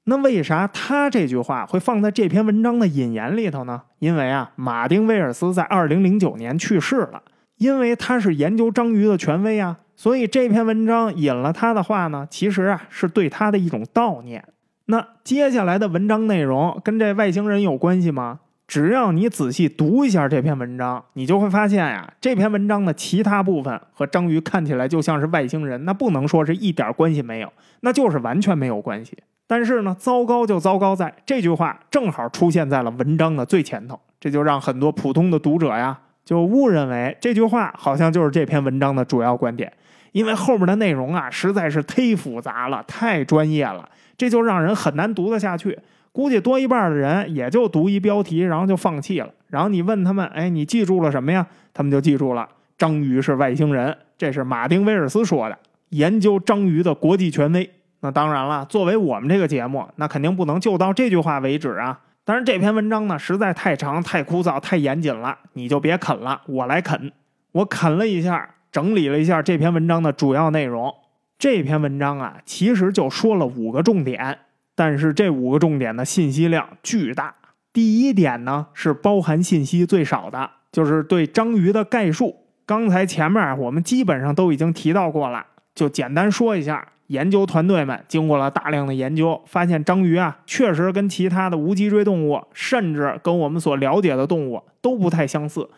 [0.09, 3.83] 那为啥他这句话会放在这篇文章的引言里头呢？
[3.99, 7.21] 因为啊，马丁·威尔斯在二零零九年去世了，
[7.57, 9.79] 因为他是研究章鱼的权威啊。
[9.97, 14.45] 所以这篇文章引了他的话呢，其实啊是对他的一种悼念。
[14.85, 18.38] 那接下来的文章内容跟这外星人有关系吗？
[18.69, 29.16] 只要你仔细读一下这篇文章，你就会发现呀，这篇文章的其他部分和章鱼看起来就像是外星人，那不能说是一点关系没有，那就是完全没有关系。
[29.47, 39.73] 但是呢，糟糕就糟糕在这句话正好出现在了文章的最前头，这就让很多普通的读者呀就误认为这句话好像就是这篇文章的主要观点。
[40.13, 45.79] 因为后面的内容啊，实在是忒复杂了，太专业了，这就让人很难读得下去。
[46.11, 49.29] 估计多一半的人也就读一标题，然后就放弃了。
[49.49, 51.47] 然后你问他们，哎，你记住了什么呀？
[51.75, 55.59] 他们就记住了，章鱼是外星人，这是马丁·威尔斯说的，
[55.91, 57.71] 研究章鱼的国际权威。
[58.01, 62.01] 那当然了，作为我们这个节目，那肯定不能就到这句话为止啊。
[62.25, 67.13] 但是这篇文章呢，实在太长、太枯燥、太严谨了，你就别啃了，我来啃。
[67.53, 68.51] 我啃了一下。
[68.73, 70.93] 整理了一下这篇文章的主要内容，
[71.39, 74.41] 这篇文章啊，其实就说了五个重点，
[74.75, 77.35] 但是这五个重点的信息量巨大。
[77.73, 82.37] 第一点呢，是包含信息最少的，就是对章鱼的概述。
[82.67, 86.85] 刚才前面我们基本上都已经提到过了，就简单说一下。
[87.09, 95.71] 研究团队们经过了大量的研究，发现章鱼啊，确实跟其他的无脊椎动物，甚至跟我们所了解的动物都不太相似。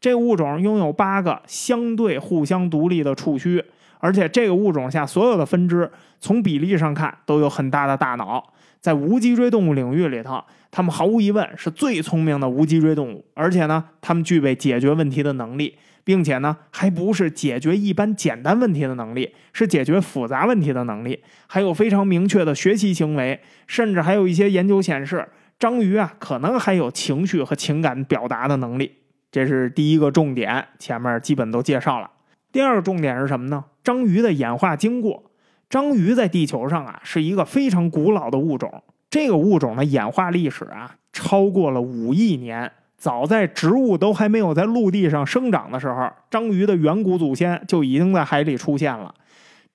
[0.00, 3.64] 这个物种拥有八个相对互相独立的触须，
[3.98, 5.90] 而且这个物种下所有的分支，
[6.20, 8.52] 从比例上看都有很大的大脑。
[8.80, 10.40] 在无脊椎动物领域里头，
[10.70, 28.92] 它们毫无疑问是最聪明的无脊椎动物，而且呢，它们具备解决问题的能力，并且呢，还不是解决一般简单问题的能力，是解决复杂问题的能力，还有非常明确的学习行为，甚至还有一些研究显示，章鱼啊，可能还有情绪和情感表达的能力。
[29.32, 32.08] 这是第一个重点，前面基本都介绍了。
[32.52, 33.64] 第二个重点是什么呢？
[33.82, 35.32] 章鱼的演化经过。
[35.68, 42.70] 章鱼在地球上啊是一个非常古老的物种，这个物种的演化历史啊超过了五亿年。
[42.96, 49.14] 早在植物都还没有在陆地上生长的时候，章鱼的远古祖先就已经在海里出现了。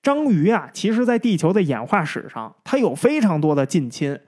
[0.02, 4.18] 章鱼啊，其实在地球的演化史上，它有非常多的近亲。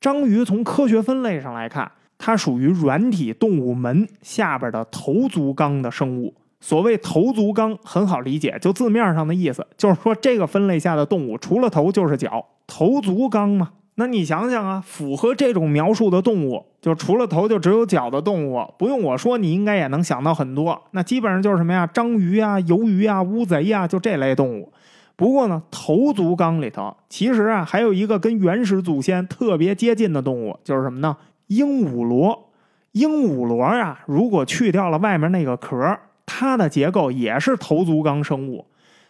[0.00, 1.90] 章鱼从科学分类上来看。
[2.20, 6.34] 它属于软体动物门下边的头足纲的生物。
[6.58, 13.70] 所谓头足纲很好理解，就字面上的意思，就是说这个分类下的动物除了头就是脚，头足纲嘛。
[14.00, 20.80] 那你想想啊，符合这种描述的动物，就除了头就只有脚的动物，不用我说，你应该也能想到很多。
[20.92, 24.72] 那基本上就是什么呀，章鱼啊、鱿鱼啊、乌贼啊，就这类动物。
[25.16, 31.16] 不过呢，头足纲里头其实啊还有一个跟原始祖先特别接近的动物，就是什么呢？
[31.48, 32.50] 鹦鹉螺，
[32.92, 38.64] 鹦鹉螺啊，如果去掉了外面那个壳，它的结构也是头足纲生物。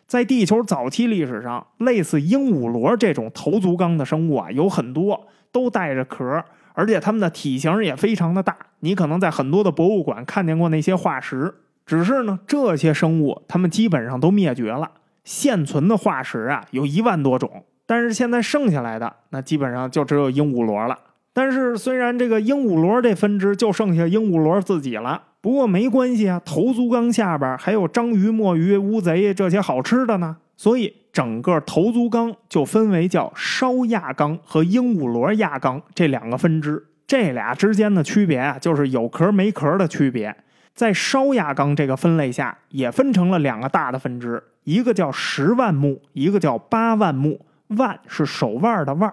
[0.08, 6.42] 在地球早期历史上，类似鹦鹉螺这种头足纲的生物啊，有很多都带着壳，
[6.72, 8.56] 而且它们的体型也非常的大。
[8.80, 14.90] 你可能在很多的博物馆看见过那些化石，只是呢，这些生物它们基本上都灭绝了。
[15.24, 20.98] 现存的化石啊，有一万多种，但是现在剩下来的那基本上就只有鹦鹉螺了。
[21.34, 30.36] 但是虽然这个鹦鹉螺这分支就剩下鹦鹉螺自己了，不过没关系啊，头足纲下边还有章鱼、墨鱼、乌贼这些好吃的呢。
[30.56, 36.84] 所以整个头足纲就分为叫烧亚纲和鹦鹉螺亚纲这两个分支。
[37.06, 40.36] 这俩之间的区别啊，就是有壳没壳的区别。
[40.74, 44.42] 在烧亚纲这个分类下，也分成了两个大的分支。
[44.64, 47.40] 一个叫十万目，一个叫八万目。
[47.76, 49.12] 万是手腕的腕，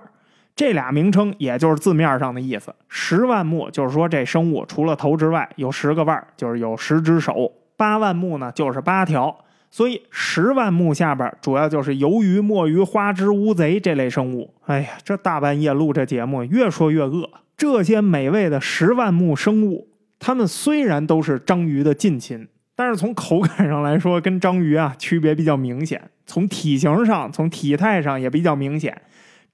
[0.56, 2.74] 这俩名称也就是字面上的意思。
[2.88, 7.52] 十万目就是说这生物除了头之外有十个腕，就是有十只手。
[7.76, 9.38] 八万目呢就是八条。
[9.70, 14.54] 所以十万目下边主要就是鱿鱼、墨鱼、花枝、乌贼这类生物。
[14.68, 17.30] 哎呀，这大半夜录这节目，越说越饿。
[17.58, 22.48] 这些美味的十万目生物，它们虽然都是章鱼的近亲。
[22.78, 26.10] 但是从口感上来说，跟章鱼啊区别比较明显。
[26.26, 29.02] 从体型上，从体态上也比较明显。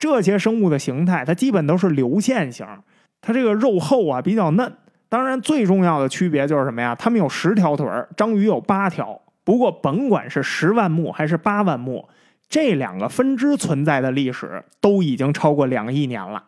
[0.02, 2.66] 这些生物的形态，它基本都是流线型，
[3.22, 4.74] 它这个肉厚啊，比较嫩。
[5.08, 6.96] 当然，最重要的区别就是什么呀？
[6.96, 9.22] 它们有十条腿儿，章鱼有八条。
[9.44, 12.10] 不过，甭管是十万目还是八万目，
[12.50, 16.44] 这两个分支存在的历史都已经超过两亿年了，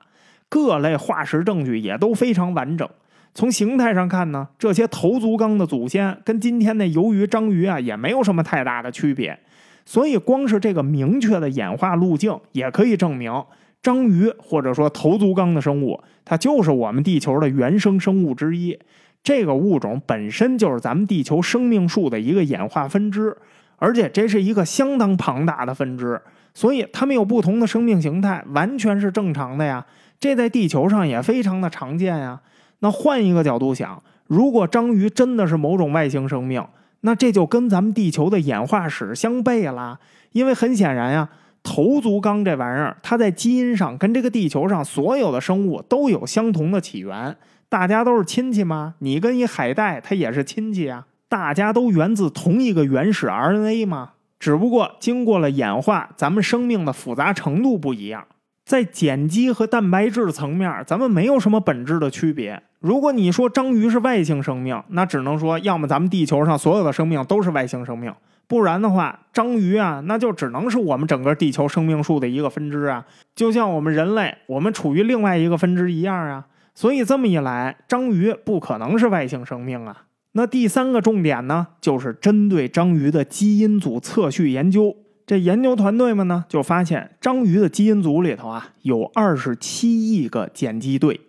[0.50, 2.90] 各类化石证据也都非常完整。
[3.36, 9.40] 从形态上看呢，这些头足纲的祖先跟今天的鱿鱼、章鱼啊也没有什么太大的区别，
[9.86, 13.44] 所以光是这个明确的演化路径，也可以证明
[13.82, 18.80] 章鱼或者说头足纲的生物，它就是我们地球的原生生物之一。
[19.24, 23.36] 这个物种本身就是咱们地球生命树的一个演化分支，
[23.78, 26.22] 而且这是一个相当庞大的分支，
[26.54, 29.86] 所以它们有不同的生命形态，完全是正常的呀。
[30.20, 32.40] 这在地球上也非常的常见呀。
[32.80, 36.66] 那换一个角度想，如果章鱼真的是某种外星生命，
[37.06, 40.00] 那这就跟咱们地球的演化史相悖了。
[40.32, 41.30] 因为很显然呀，
[41.62, 47.38] 头足纲这玩意儿，它在基因上跟这个地球上所有的生物都有相同的起源，
[47.70, 48.96] 大家都是亲戚吗？
[49.00, 54.14] 你跟一海带，它也是亲戚啊，大家都源自同一个原始 RNA 吗？
[54.40, 58.26] 只不过经过了演化，咱们生命的复杂程度不一样。
[58.66, 62.64] 在碱基和蛋白质层面，咱们没有什么本质的区别。
[62.84, 68.14] 如果你说章鱼是外星生命，那只能说，要么咱们地球上所有的生命都是外星生命，
[68.46, 76.46] 不然的话，章鱼啊，那就只能是我们整个地球生命树的一个分支啊，就像我们人类，我们处于另外一个分支一样啊。
[76.76, 80.04] 所以这么一来，章鱼不可能是外星生命啊。
[80.34, 84.94] 那第三个重点呢，就是针对章鱼的基因组测序研究。
[85.26, 91.22] 这研究团队们呢，就发现章鱼的基因组里头啊，有二十七亿个碱基对。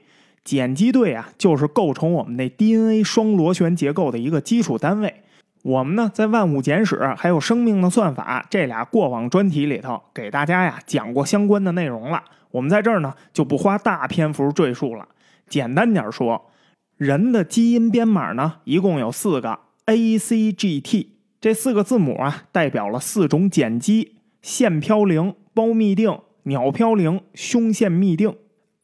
[0.45, 5.23] 碱基对啊，就是构成我们那 DNA 双螺旋结构的一个基础单位。
[5.63, 12.23] 我们呢，在万物简史还有生命的算法这俩过往专题里头，给大家呀讲过相关的内容了。
[12.51, 15.09] 我们在这儿呢，就不花大篇幅赘述了。
[15.49, 16.51] 简单点说，
[16.99, 21.15] 人的基因编码呢，一共有四个 A、C、G、T。
[21.41, 28.35] 这四个字母啊，代表了四种碱基：腺嘌呤、胞嘧啶、鸟嘌呤、胸腺嘧啶。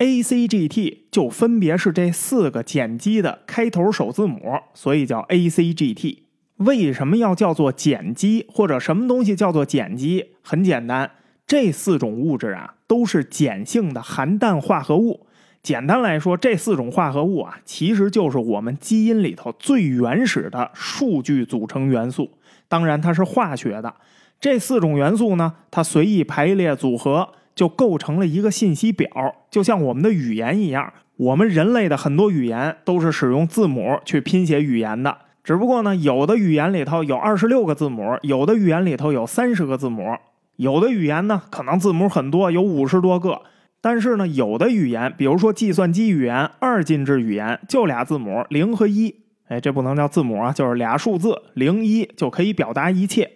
[0.00, 6.22] A、C、G、T 就分别是这四个碱基的开头首字母，所以叫 A、C、G、T。
[6.56, 10.30] 为什么要叫做碱基，或者什么东西叫做碱基？
[10.40, 11.10] 很简单，
[11.46, 15.26] 这四种物质啊，都是碱性的含氮化合物。
[15.62, 22.30] 简单来说，这四种化合物啊，其实就是我们基因里头最原始的数据组成元素。
[22.68, 23.94] 当然，它是化学的。
[24.40, 29.08] 这四种元素呢，它随意排列组合，就构成了一个信息表，
[29.50, 30.92] 就像我们的语言一样。
[31.16, 35.18] 我们人类的很多语言都是使用字母去拼写语言的。
[35.44, 40.16] 只不过呢，有的语言里头有二十六个字母，有的语言里头有三十个字母，
[40.56, 43.42] 有的语言呢可能字母很多，有五十多个。
[43.82, 49.14] 但是呢，有的语言，比如说计算机语言、二进制语言，就俩字母零和一。
[49.48, 53.30] 哎，这不能叫字母啊，就是俩数字零一就可以表达一切。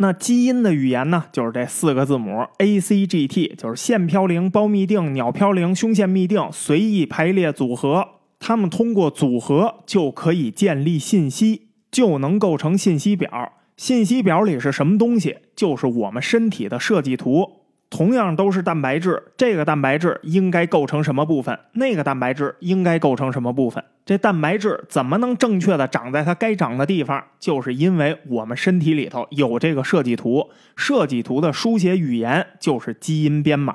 [0.00, 8.06] 那基因的语言呢，就是这四个字母 A C G T，就是腺嘌呤、胞嘧啶、鸟嘌呤、胸腺嘧啶随意排列组合，
[8.38, 13.52] 它们通过组合就可以建立信息，就能构成信息表。
[13.76, 15.38] 信息表里是什么东西？
[15.56, 17.57] 就是我们身体的设计图。
[17.90, 21.58] 同样都是蛋白质，这个蛋白质应该构成什么部分？
[21.72, 23.82] 那个蛋白质应该构成什么部分？
[24.04, 27.24] 这蛋白质怎么能正确的长在它该长的地方？
[27.38, 33.74] 就是因为我们身体里头有这个设计图，设计图的书写语言就是基因编码。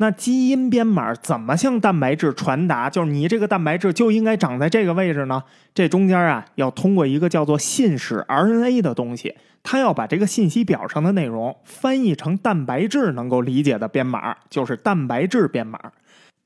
[0.00, 2.88] 那基因编码怎么向蛋白质传达？
[2.88, 5.42] 就是你这个蛋白质就应该长在这个位置呢？
[5.74, 15.78] 这中间啊，要通过一个叫做信使 RNA 的东西，它要把这个信息表上的内容翻译成蛋白质能够理解的编码，就是蛋白质编码。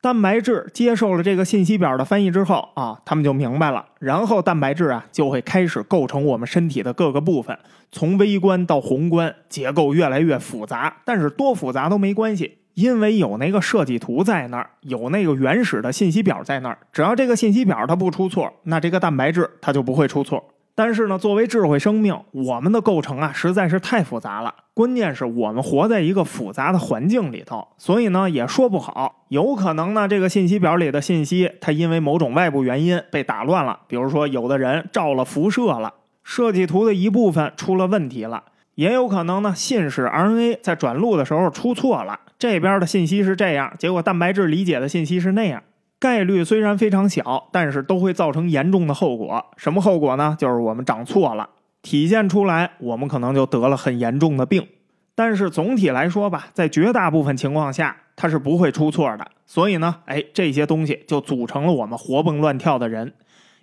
[0.00, 3.86] 蛋白质接受了这个信息表的翻译之后啊，他们就明白了。
[4.00, 7.57] 然后蛋白质啊，就会开始构成我们身体的各个部分，
[7.92, 10.96] 从微观到宏观，结构越来越复杂。
[11.05, 12.59] 但是多复杂都没关系。
[12.74, 20.44] 因为有那个设计图在那儿，有那个原始的信息表在那儿，只要这个信息表它不出错，那这个蛋白质它就不会出错。
[20.76, 24.52] 但是呢，作为智慧生命，我们的构成啊实在是太复杂了。
[24.74, 35.94] 关键是我们活在一个复杂的环境里头，所以呢也说不好，有可能呢这个信息表里的信息它因为某种外部原因被打乱了，比如说有的人照了辐射了，
[36.24, 38.42] 设计图的一部分出了问题了。
[38.74, 45.62] 也有可能呢，信使 RNA 在转录的时候出错了，这边的信息是这样，结果蛋白质理解的信息是那样。
[45.99, 49.47] 概率虽然非常小，但是都会造成严重的后果。
[49.57, 50.36] 什么后果呢？
[50.38, 51.49] 就是我们长错了，
[51.80, 54.68] 体现出来我们可能就得了很严重的病。
[55.14, 59.26] 但是总体来说吧，在绝大部分情况下，它是不会出错的。
[59.47, 63.14] 所以呢，哎，这些东西就组成了我们活蹦乱跳的人。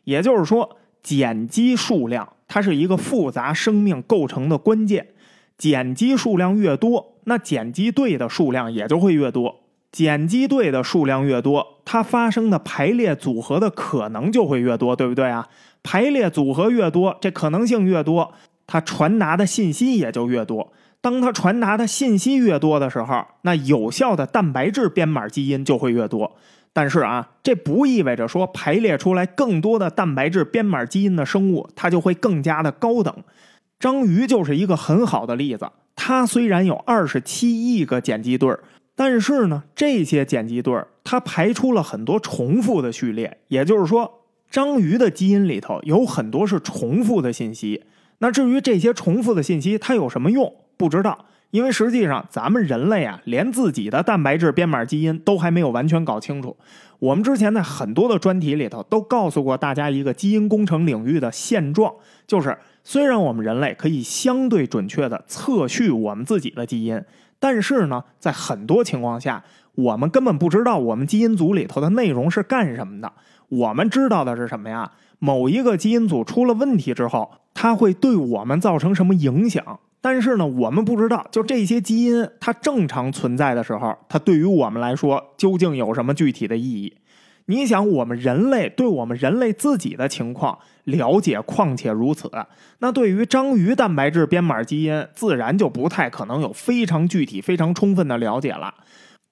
[0.06, 2.28] 也就是说，碱基数量。
[2.48, 5.10] 它是一个复杂生命构成的关键，
[5.60, 9.60] 碱基数量越多，那碱基对的数量也就会越多。
[9.92, 15.48] 碱基对的数量越多，它发生的排列组合的可能就会越多，对不对啊？
[15.84, 18.34] 排列组合越多，这可能性越多，
[18.66, 20.72] 它传达的信息也就越多。
[21.02, 26.38] 当它传达的信息越多的时候，那有效的蛋白质编码基因就会越多。
[26.72, 33.14] 但是啊，这不意味着说排列出来更多的蛋白质编码基因的生物，它就会更加的高等。
[33.78, 35.68] 章鱼就是一个很好的例子。
[35.96, 38.60] 它虽然有二十七亿个碱基对儿，
[38.96, 47.84] 但是呢，这些碱基对儿它排出了很多重复的序列，也就是说，章鱼的基因里头有很多是重复的信息。
[48.20, 51.26] 那至于这些重复的信息它有什么用，不知道。
[51.50, 56.56] 因为实际上，咱们人类啊，连自己的蛋白质编码基因都还没有完全搞清楚。
[57.00, 61.94] 我们之前在很多的专题里头都告诉过大家一个基因工程领域的现状，
[62.26, 67.02] 就是虽然我们人类可以相对准确的测序我们自己的基因，
[67.40, 69.44] 但是呢，在很多情况下，
[69.76, 73.12] 我们根本不知道我们基因组里头的内容是干什么的。
[73.50, 74.92] 我们知道的是什么呀？
[75.20, 79.80] 某一个基因组出了问题之后，它会对我们造成什么影响？
[80.02, 86.94] 但是呢，我们不知道，就这些基因它正常存在的时候，它对于我们来说究竟有什么具体的意义？
[87.46, 92.32] 你想，我们人类对我们人类自己的情况了解况且如此，
[92.80, 98.74] 那对于章鱼蛋白质编码基因，自然就不太可能有非常具体、非常充分的了解了。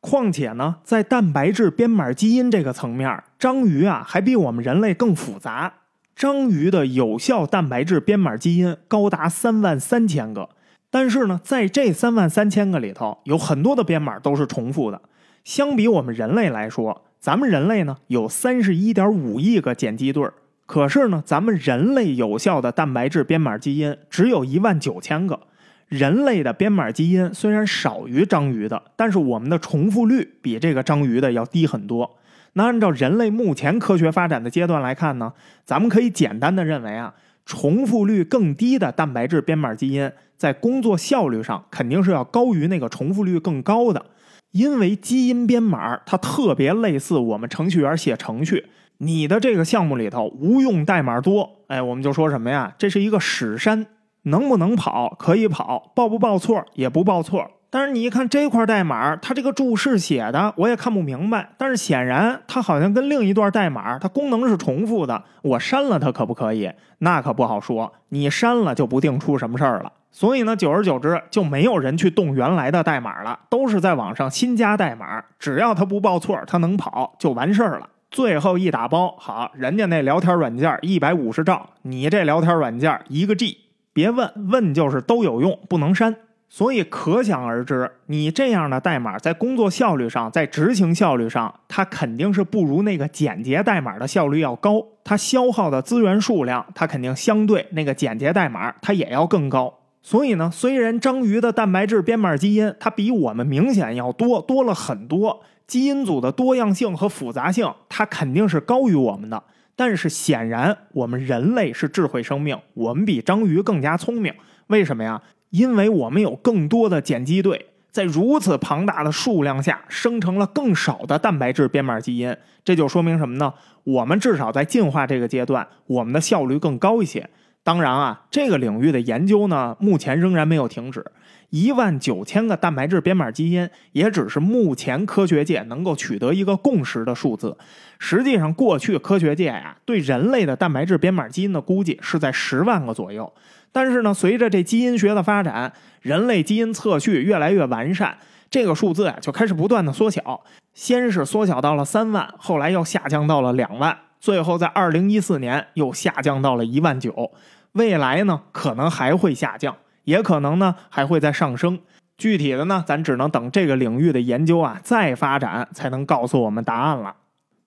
[0.01, 5.73] 况且呢，在蛋白质编码基因这个层面，章鱼啊还比我们人类更复杂。
[6.15, 10.49] 章鱼的有效蛋白质编码基因高达三万三千个。
[10.91, 15.01] 但是呢，在这三万三千个里头，有很多的编码都是重复的。
[15.43, 20.33] 相比我们人类来说，咱们人类呢有三十一点五亿个碱基对儿，
[20.65, 25.39] 可是呢，咱们人类有效的蛋白质编码基因只有一万九千个。
[25.87, 32.17] 人类的编码基因虽然少于章鱼的，但是我们的重复率比这个章鱼的要低很多。
[32.53, 35.33] 那按照人类目前科学发展的阶段来看呢，
[35.65, 37.13] 咱们可以简单的认为啊。
[37.45, 44.05] 重复率更低的蛋白质编码基因，在工作效率上肯定是要高于那个重复率更高的，
[44.51, 48.65] 因为基因编码它特别类似我们程序员写程序，
[48.97, 52.73] 你的这个项目里头无用代码多，哎，我们就说什么呀？
[52.77, 53.85] 这是一个屎山，
[54.23, 55.15] 能不能跑？
[55.19, 56.65] 可以跑，报不报错？
[56.73, 57.49] 也不报错。
[57.71, 61.49] 但是你一看这块代码，它这个注释写的我也看不明白。
[61.57, 65.23] 但是显然它好像跟另一段代码，它功能是重复的。
[65.43, 66.71] 我删了它可不可以？
[66.97, 67.93] 那可不好说。
[68.09, 69.91] 你删了就不定出什么事儿了。
[70.11, 75.23] 所以呢，久而久之就没有人去动原来的代码了，都是在网上新加代码。
[75.37, 77.87] 只要它不报错，它能跑就完事儿了。
[78.09, 83.57] 最后一打包，好，人家那聊天软件一百五十兆，你这聊天软件一个 G。
[83.93, 86.15] 别问问就是都有用，不能删。
[86.51, 94.83] 所以可想而知，你这样的代码在工作效率上，在执行效率上，它肯定是不如那个简洁代码的效率要高。
[95.03, 99.71] 它消耗的资源数量，它肯定相对那个简洁代码它也要更高。
[100.01, 109.43] 所以呢，虽然章鱼的蛋白质编码基因它比我们明显要多多了很多，基因组的多样性和复杂性它肯定是高于我们的，
[109.75, 114.33] 但是显然我们人类是智慧生命，我们比章鱼更加聪明。
[114.67, 115.21] 为什么呀？
[115.49, 123.53] 因为我们有更多的碱基对，在如此庞大的数量下生成了更少的蛋白质编码基因，这就说明什么呢？
[123.83, 127.29] 我们至少在进化这个阶段，我们的效率更高一些。
[127.63, 131.05] 当然啊，这个领域的研究呢，目前仍然没有停止。
[131.49, 137.57] 一万九千个蛋白质编码基因，也只是目前科学界能够取得一个共识的数字。
[137.97, 143.33] 实际上，过去科学界呀，对人类的蛋白质编码基因的估计是在十万个左右。
[143.71, 148.17] 但是呢，随着这基因学的发展，人类基因测序越来越完善，
[148.49, 150.41] 这个数字啊就开始不断的缩小。
[150.73, 157.31] 先是缩小到了三万，后来又下降到了两万，最后在二零一四年又下降到了一万九。
[157.73, 161.79] 未来呢，可能还会下降，也可能呢还会再上升。
[162.17, 167.15] 具体的呢，咱只能等这个领域的研究啊再发展，才能告诉我们答案了。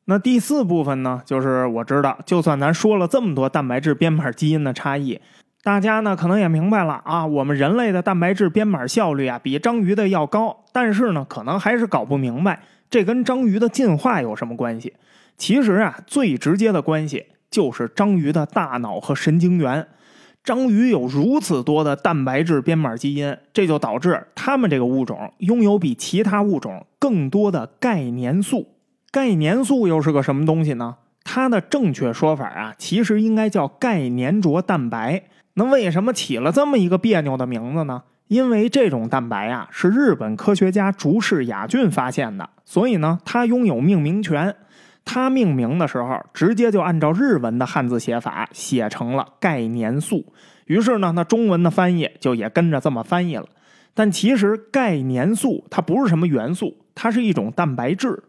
[0.06, 5.20] 那第四部分呢，就是我知道，就算咱说了这么多蛋白质编码基因的差异。
[5.62, 12.60] 大家呢可能也明白了啊，我们人类的蛋白质编码效率啊比章鱼的要高，但是呢可能还是搞不明白
[12.90, 14.92] 这跟章鱼的进化有什么关系。
[15.36, 19.86] 其实啊最直接的关系就是章鱼的大脑和神经元。
[20.42, 28.66] 章鱼有如此多的蛋白质编码基因，这就导致它们这个物种拥有比其他物种更多的钙粘素。
[29.12, 30.96] 钙粘素又是个什么东西呢？
[31.22, 35.22] 它的正确说法啊其实应该叫钙粘着蛋白。
[35.54, 38.02] 那为什么起了这么一个别扭的名字呢？
[38.28, 44.54] 因为这种蛋白啊是日本科学家竹室雅俊发现的，所以呢他拥有命名权。
[45.04, 50.24] 他命名的时候直接就按照日文的汉字写法写成了钙粘素，
[50.66, 53.46] 于是呢那中文的翻译就也跟着这么翻译了。
[53.94, 58.22] 但其实钙粘素它不是什么元素，它是一种蛋白质。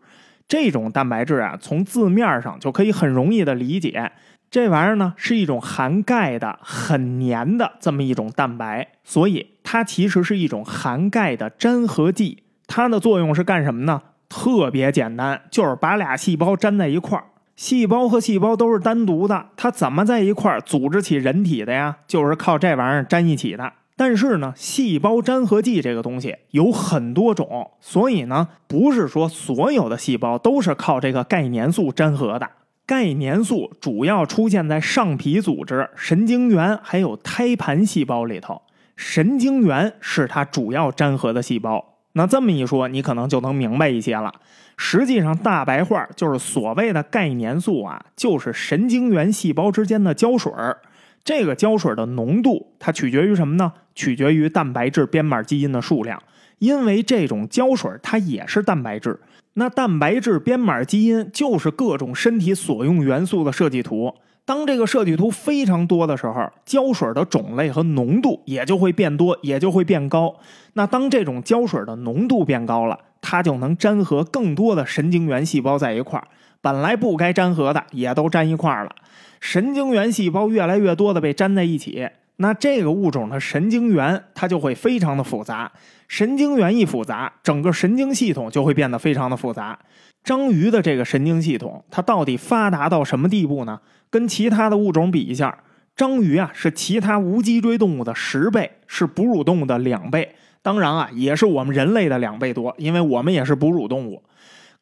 [0.47, 4.11] 这种蛋白质啊从字面上就可以很容易的理解。
[4.53, 12.43] 这玩意儿呢是一种含钙的、很黏的这么一种蛋白，所以它其实是一种含钙的粘合剂。
[12.67, 14.03] 它的作用是干什么呢？
[14.29, 17.23] 特别简单，就是把俩细胞粘在一块儿。
[17.55, 21.97] 细胞和细胞都是单独的，它怎么在一块儿组织起人体的呀？
[22.05, 23.73] 就是靠这玩意儿粘一起的。
[23.97, 32.47] 但是呢，细胞粘合剂这个东西有很多种，所以呢，不是说所有的细胞都是靠这个钙粘素粘合的。
[32.85, 38.61] 钙粘素主要出现在上皮组织、神经元还有胎盘细胞里头，
[38.97, 41.95] 神经元是它主要粘合的细胞。
[42.13, 44.33] 那这么一说，你可能就能明白一些了。
[44.75, 50.77] 实际上，大白话就是所谓的钙粘素啊，就是神经元细胞之间的胶水儿。
[51.23, 53.71] 这个胶水的浓度，它取决于什么呢？
[53.95, 56.21] 取决于蛋白质编码基因的数量。
[56.59, 59.19] 因为这种胶水它也是蛋白质。
[59.55, 64.13] 那蛋白质编码基因就是各种身体所用元素的设计图。
[64.45, 70.35] 当这个设计图非常多的时候，胶水的种类和浓度也就会变多，也就会变高。
[70.73, 76.27] 那当这种胶水的浓度变高了，它就能粘合更多的神经元细胞在一块儿。
[76.59, 78.91] 本来不该粘合的也都粘一块儿了。
[79.39, 85.71] 神经元细胞越来越多的被粘在一起，那这个物种的神经元它就会非常的复杂。
[86.07, 89.77] 神经元一复杂，整个神经系统就会变得非常的复杂。
[90.23, 93.79] 章鱼的这个神经系统，它到底发达到什么地步呢？
[94.09, 95.57] 跟其他的物种比一下，
[95.95, 104.23] 章鱼啊是其他无脊椎动物的十倍，是哺乳动物的两倍，当然啊也是我们人类的两倍多，因为我们也是哺乳动物。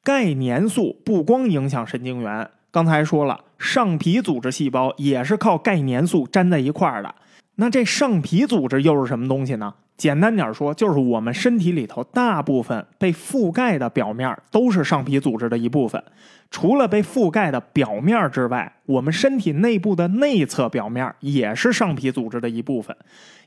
[0.03, 7.15] 钙粘素不光影响神经元，刚才说了，上皮组织细胞也是靠钙粘素粘在一块儿的。
[7.55, 9.73] 那这上皮组织又是什么东西呢？
[9.97, 16.03] 简单点说，就是我们身体里头大部分被覆盖的表面都是上皮组织的一部分。
[16.49, 22.95] 除了被覆盖的表面之外，我们身体内部的内侧表面也是上皮组织的一部分。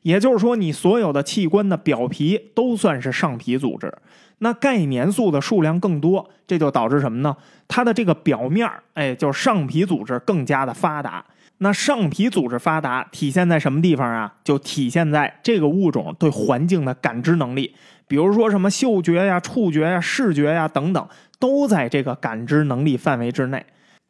[0.02, 3.92] 也就是说，你所有的器官的表皮都算是上皮组织。
[4.38, 7.36] 那钙粘素的数量更多，这就导致什么呢？
[7.66, 11.24] 它的这个表面，哎，就是上皮组织更加的发达。
[11.58, 14.34] 那上皮组织发达体现在什么地方啊？
[14.42, 17.74] 就体现在这个物种对环境的感知能力，
[18.08, 23.64] 比如说什么嗅觉呀、触觉呀、视觉呀等等，都在这个感知能力范围之内。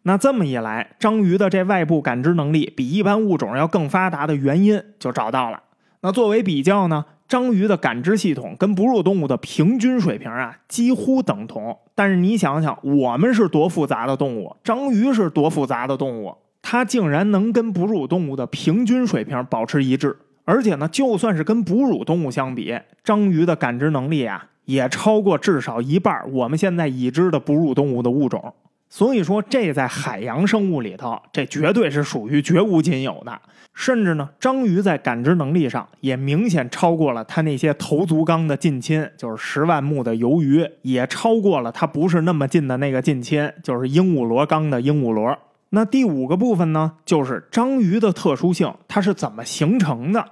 [0.05, 5.63] 那这么一来，章鱼的这外部感知能力比一般物种要更发达的原因就找到了。
[6.01, 11.79] 那作为比较呢，章鱼的感知系统跟哺乳动物的平均水平啊几乎等同。
[11.95, 16.35] 但是你想想，我们是多复杂的动物，章鱼是多复杂的动物。
[16.67, 28.55] 它竟然能跟哺乳动物的平均水平保持一致，而且呢，就算是跟哺乳动物相比，章鱼的感知能力啊，也超过至少一半我们现在已知的哺乳动物的物种。
[28.89, 33.39] 所以说，这在海洋生物里头，这绝对是属于绝无仅有的。
[33.75, 45.37] 甚至呢，章鱼在感知能力上也明显超过了它那些头足纲的近亲，就是十万目的鱿鱼，也超过了它不是那么近的那个近亲，就是鹦鹉螺纲的鹦鹉螺。
[45.75, 50.25] 那第五个部分呢，就是章鱼的特殊性，它是怎么形成的？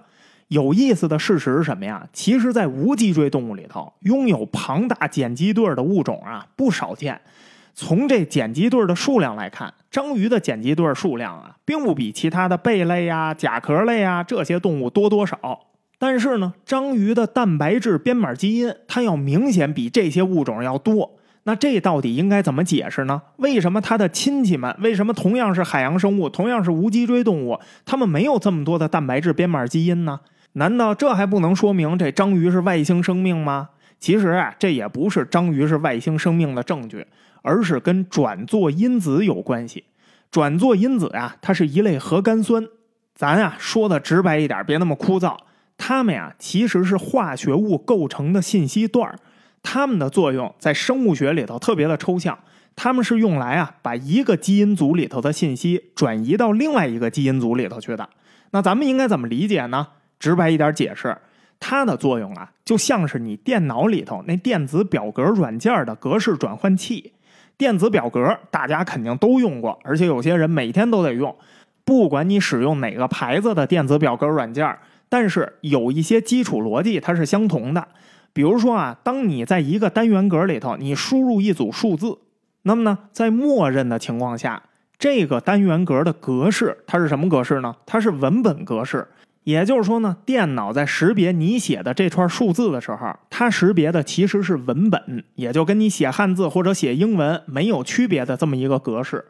[0.46, 2.06] 有意思的事实是什么呀？
[2.12, 7.20] 其实，在无脊椎动物里头，拥有庞大碱基对的物种啊不少见。
[7.74, 15.58] 从这碱基对的数量来看，章鱼的碱基对数量啊，并不比其他的贝类呀、甲壳类啊这些动物多多少。
[15.98, 21.10] 但是呢，章鱼的蛋白质编码基因它要明显比这些物种要多。
[21.44, 23.22] 那这到底应该怎么解释呢？
[23.36, 30.20] 为什么它的亲戚们，为什么同样是海洋生物，同样是无脊椎动物，它们没有这么多的蛋白质编码基因呢？
[30.52, 33.70] 难道这还不能说明这章鱼是外星生命吗？
[33.98, 37.06] 其实啊，这也不是章鱼是外星生命的证据。
[37.44, 39.82] 而是跟转作因子有关系。
[40.30, 42.64] 转作因子呀，它是一类核苷酸。
[43.16, 45.36] 咱呀说的直白一点，别那么枯燥。
[45.76, 49.12] 它们呀其实是化学物构成的信息段
[49.62, 52.38] 它们的作用在生物学里头特别的抽象。
[52.74, 58.08] 它们是用来啊把一个基因组里头的信息转移到另外一个基因组里头去的。
[58.52, 59.88] 那咱们应该怎么理解呢？
[60.18, 61.16] 直白一点解释，
[61.60, 67.12] 它的作用啊就像是你电脑里头那电子表格软件的格式转换器。
[67.58, 71.36] 电子表格大家肯定都用过，而且有些人每天都得用。
[71.84, 74.78] 不管你使用哪个牌子的电子表格软件，
[75.10, 77.86] 但是有一些基础逻辑它是相同的。
[78.32, 82.18] 比如说啊，当你在一个单元格里头，你输入一组数字，
[82.62, 84.62] 那么呢，在默认的情况下，
[84.98, 87.74] 这个单元格的格式它是什么格式呢？
[87.84, 89.06] 它是文本格式。
[89.44, 99.24] 也就是说呢，电脑在识别你写的这串数字的时候，它识别的其实是文本，也就跟你写汉字或者写英文没有区别的这么一个格式。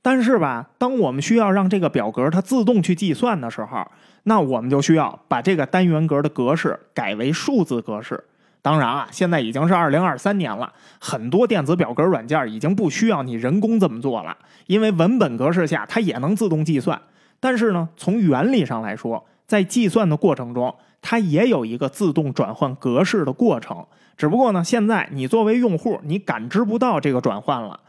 [0.00, 3.86] 但是吧，当我们需要让这个表格它自动去计算的时候，
[4.22, 8.24] 那我们就需要把这个单元格的格式改为数字格式。
[8.62, 14.36] 当然啊，现在已经是二零二三年了，很多电子表格软件已经不需要你人工这么做了，
[14.66, 17.00] 因为文本格式下它也能自动计算。
[17.40, 23.86] 但是呢，从原理上来说，在计算的过程中，它也有一个自动转换格式的过程。
[24.16, 27.80] 只不过呢，现在你作为用户，你感知不到这个转换了。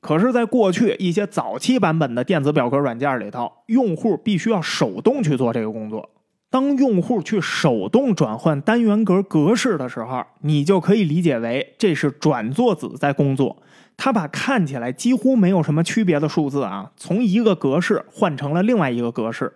[0.00, 6.10] 可是，在过去一些早期版本的电子表格软件里头，用户必须要手动去做这个工作。
[6.50, 13.62] 当用户去手动转换单元格格式的时候，你就可以理解为这是转作子在工作。
[13.96, 19.52] 他把看起来几乎没有什么区别的数字啊，从一个格式换成了另外一个格式。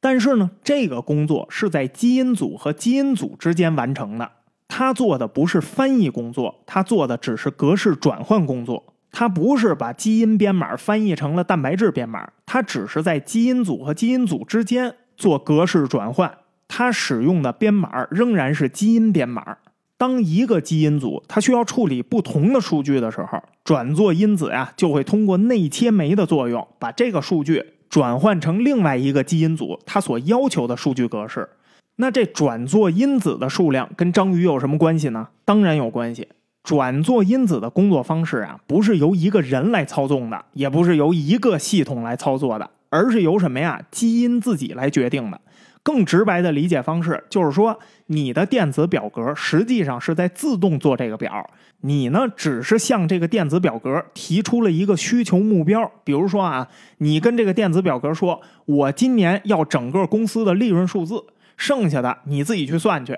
[0.00, 4.30] 但是呢，这个工作是在基因组和基因组之间完成的。
[4.68, 8.84] 他做的不是翻译工作，他做的只是格式转换工作。
[9.10, 16.38] 他不是把基因编码翻译成了蛋白质编码，他只是在基因组和基因组之间做格式转换。
[16.68, 19.56] 它使用的编码仍然是基因编码。
[19.96, 27.72] 当一个基因组它需要处理不同的数据的时候，转作因子呀就会通过内切酶的作用把这个数据。
[27.88, 31.48] 转换成另外一个基因组它所要求的数据格式，
[31.94, 35.28] 那这转作因子的数量跟章鱼有什么关系呢？
[35.44, 36.28] 当然有关系。
[36.64, 43.80] 转作因子的工作方式啊，不是由一个人来操纵的，也不是由一个系统来操作的，而是由什么呀？
[43.90, 45.40] 基因自己来决定的。
[45.82, 51.48] 更直白的理解方式就是说，你的电子表格实际上是在自动做这个表，
[51.82, 55.88] 你呢只是向这个电子表格提出了一个需求目标。
[56.02, 56.66] 比如说啊，
[56.98, 61.22] 你跟这个电子表格说，我今年要整个公司的利润数字，
[61.56, 63.16] 剩下的你自己去算去。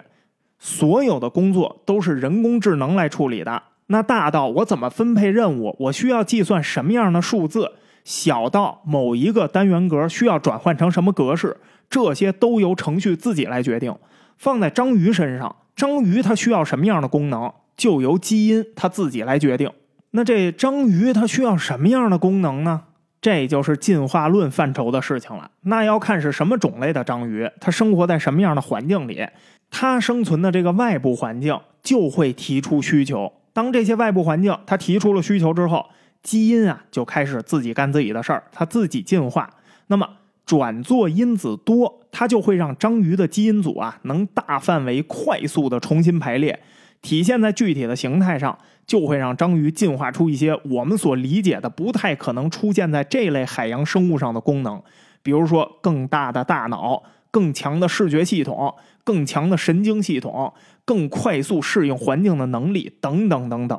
[0.58, 3.62] 所有的工作都是人工智能来处理的。
[3.86, 7.72] 那大到我怎么分配任务，我需要计算什么样的数字，
[8.09, 11.59] 小到某一个单元格需要转换成什么格式。
[11.90, 13.94] 这些都由程序自己来决定，
[14.38, 19.70] 放在章鱼身上，章鱼它需要什么样的功能，就由基因它自己来决定。
[20.12, 22.84] 那这章鱼它需要什么样的功能呢？
[23.20, 25.50] 这就是进化论范畴的事情了。
[25.62, 29.26] 那要看是什么种类的章鱼，它生活在什么样的环境里，
[29.70, 33.30] 它生存的这个外部环境就会提出需求。
[33.52, 35.84] 当这些外部环境它提出了需求之后，
[36.29, 39.49] 基因啊就开始自己干自己的事儿，它自己进化。
[39.87, 40.09] 那么。
[40.49, 46.59] 转作因子多，它就会让章鱼的基因组啊能大范围、快速的重新排列，
[47.03, 54.83] 体现在具体的形态上，就会让章鱼进化出一些我们所理解的不太可能出现在这类海洋生物上的功能，
[55.22, 58.74] 比如说更大的大脑、更强的视觉系统、
[59.05, 60.55] 更强的神经系统、
[60.87, 63.79] 更快速适应环境的能力等等等等。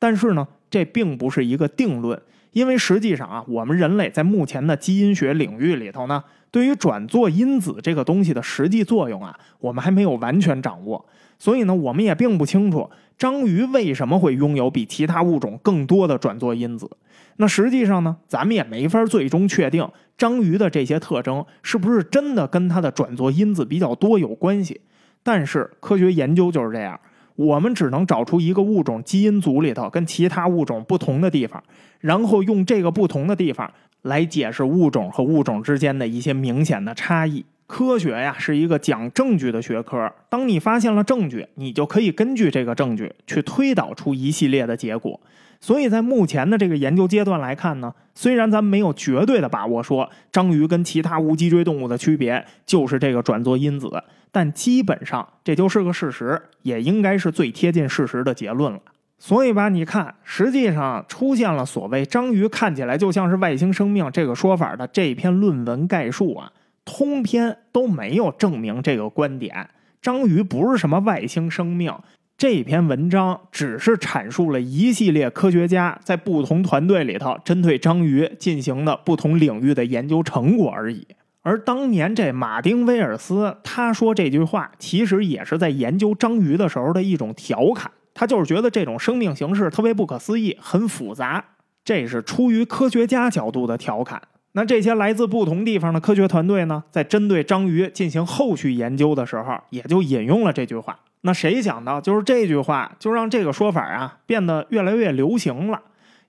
[0.00, 2.20] 但是呢，这并不是一个定论。
[2.52, 11.04] 因为实际上啊，我们人类在目前的基因学领域里头呢，对于转作因子这个东西的实际作用啊，我们还没有完全掌握。
[11.38, 16.90] 所以呢，我们也并不清楚章鱼为什么会拥有比其他物种更多的转作因子。
[17.36, 24.80] 那实际上呢，咱们也没法最终确定章鱼的这些特征是不是真的跟它的转作因子比较多有关系。
[25.22, 26.98] 但是科学研究就是这样，
[27.38, 31.62] 我们只能找出一个物种基因组里头跟其他物种不同的地方，
[32.00, 33.72] 然后用这个不同的地方
[34.02, 37.44] 来解释物种和物种之间的一些明显的差异。
[37.68, 40.12] 科学呀是一个讲证据的学科。
[40.28, 45.20] 当你发现了证据，你就可以根据这个证据去推导出一系列的结果。
[45.60, 53.90] 所以在目前的这个研究阶段来看呢，虽然咱们没有绝对的把握说章鱼跟其他无脊椎动物的区别就是这个转作因子，
[54.30, 58.80] 但基本上这就是个事实，也应该是最贴近事实的结论了。
[59.18, 66.52] 所以吧，你看，实际上出现了所谓章鱼看起来就像是外星生命这个说法的这篇论文概述啊。
[66.84, 69.68] 通篇都没有证明这个观点，
[70.00, 71.92] 章鱼不是什么外星生命。
[72.38, 81.04] 这篇文章只是阐述了一系列科学家在不同团队里头针对章鱼进行的不同领域的研究成果而已。
[81.42, 87.90] 而当年这马丁·威尔斯他说这句话，其实也是在研究章鱼的时候的一种调侃。
[88.14, 91.44] 他就是觉得这种生命形式特别不可思议，很复杂。
[91.84, 94.22] 这是出于科学家角度的调侃。
[94.52, 100.98] 那这些来自不同地方的科学团队呢，在针对章鱼进行后续研究的时候，也就引用了这句话。
[101.20, 105.80] 那谁想到，就是这句话就让这个说法啊变得越来越流行了。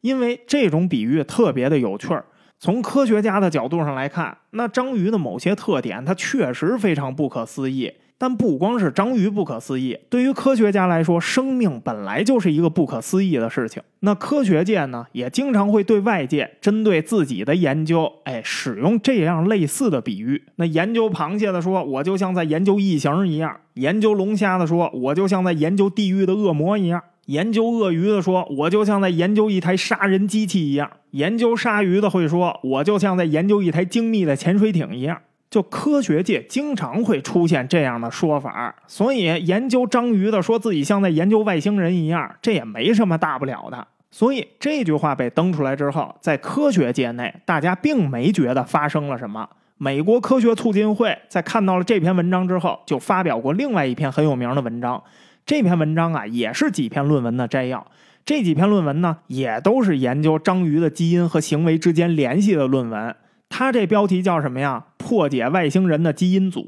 [0.02, 2.26] 因为这种比喻特别的有趣儿。
[2.58, 7.94] 从科学家的角度上来看，那章鱼的某些特点，它确实非常不可思议。
[8.22, 13.82] 但不光是章鱼不可思议，对于科学家来说，生命本来就是一个不可思议的事情。
[14.02, 20.44] 那科学界呢，也经常会对外界针对自己的研究，哎，使用这样类似的比喻。
[20.58, 35.22] 那研究螃蟹的说，我就像在研究异形一样；研究龙虾的说，我就像在研究地狱的恶魔一样；研究鳄鱼的说，我就像在研究一台杀人机器一样；研究鲨鱼的会说，我就像在研究一台精密的潜水艇一样。
[35.50, 43.88] 就科学界经常会出现这样的说法，所以研究章鱼的说自己像在研究外星人一样，这也没什么大不了的。
[44.12, 49.48] 所以这句话被登出来之后，在科学界内，大家并没觉得发生了什么。
[49.78, 55.02] 美国科学促进会在看到了这篇文章之后，就发表过另外一篇很有名的文章。
[55.46, 57.86] 这篇文章啊，也是几篇论文的摘要。
[58.26, 63.16] 这几篇论文呢，也都是研究章鱼的基因和行为之间联系的论文。
[63.50, 64.86] 它这标题叫什么呀？
[64.98, 66.64] 破解外星人的基因组。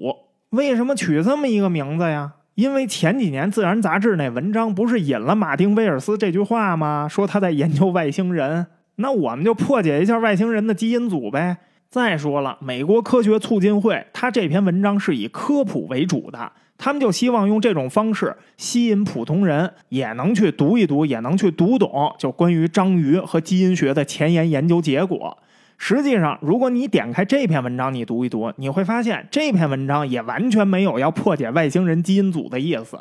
[0.50, 2.34] 为什么取这么一个名字呀？
[2.56, 7.08] 因为前几年《自然》杂志那文章不是引了马丁·威尔斯这句话吗？
[7.08, 8.68] 说他在研究外星人。
[8.98, 11.58] 那我们就破解一下外星人的基因组呗。
[11.90, 25.38] 再说了，美国科学促进会他这篇文章是以科普为主的，他们就希望用这种方式吸引普通人也能去读一读，也能去读懂，就关于章鱼和基因学的前沿研究结果。
[25.84, 33.00] 实际上，如果你点开这篇文章，你读一读，你会发现这篇文章也完全没有要破解外星人基因组的意思。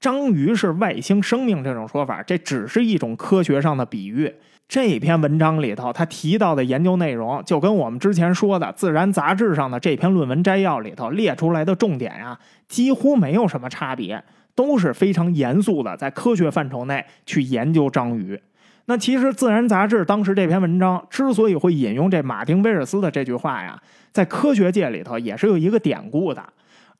[0.00, 4.32] 章鱼是外星生命这种说法，这只是一种科学上的比喻。
[4.66, 18.40] 这篇文章里头，他提到的研究内容，就跟我们之前说的《自然》杂志上的这篇论文摘要里头列出来的重点呀，几乎没有什么差别，都是非常严肃的，在科学范畴内去研究章鱼。
[18.86, 23.80] 那其实《自然》杂志当时这篇文章之所以会引用这马丁·威尔斯的这句话呀，
[24.12, 26.44] 在科学界里头也是有一个典故的。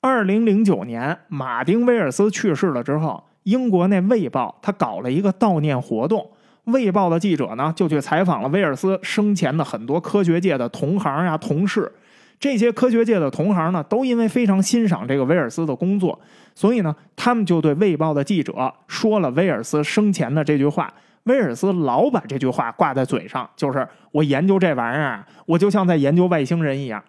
[0.01, 6.21] 二零零九年，马丁·威尔斯去世了之后，英国那《卫报》他搞了一个悼念活动，
[6.73, 11.93] 《卫报》的记者呢就去采访了威尔斯生前的很多科学界的同行呀、同事。
[12.41, 16.19] 这些科学界的同行呢，都因为非常欣赏这个威尔斯的工作，
[16.55, 20.91] 所以呢，他们就对《卫报》的记者说了威尔斯生前的这句话。
[21.25, 27.03] 威尔斯老把这句话挂在嘴上，就是我研究这玩意儿，我就像在研究外星人一样。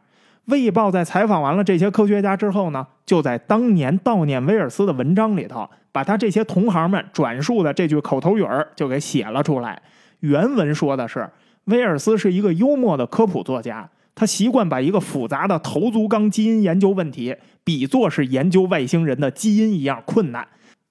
[0.46, 9.82] 卫报在采访完了这些科学家之后呢，就在当年悼念威尔斯的文章里头，把他这些同行们转述的这句口头语儿就给写了出来。
[10.20, 11.28] 原文说的是，
[11.66, 20.48] 威尔斯是一个幽默的科普作家，他习惯把一个复杂的头足纲基因研究问题比作是研究外星人的基因一样困难。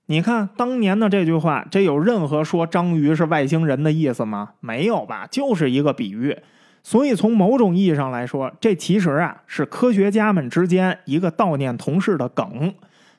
[0.06, 4.50] 你看当年的这句话，这有任何说章鱼是外星人的意思吗？
[4.60, 6.36] 没有吧，就是一个比喻。
[6.82, 12.74] 所以从某种意义上来说，这其实啊是科学家们之间一个悼念同事的梗。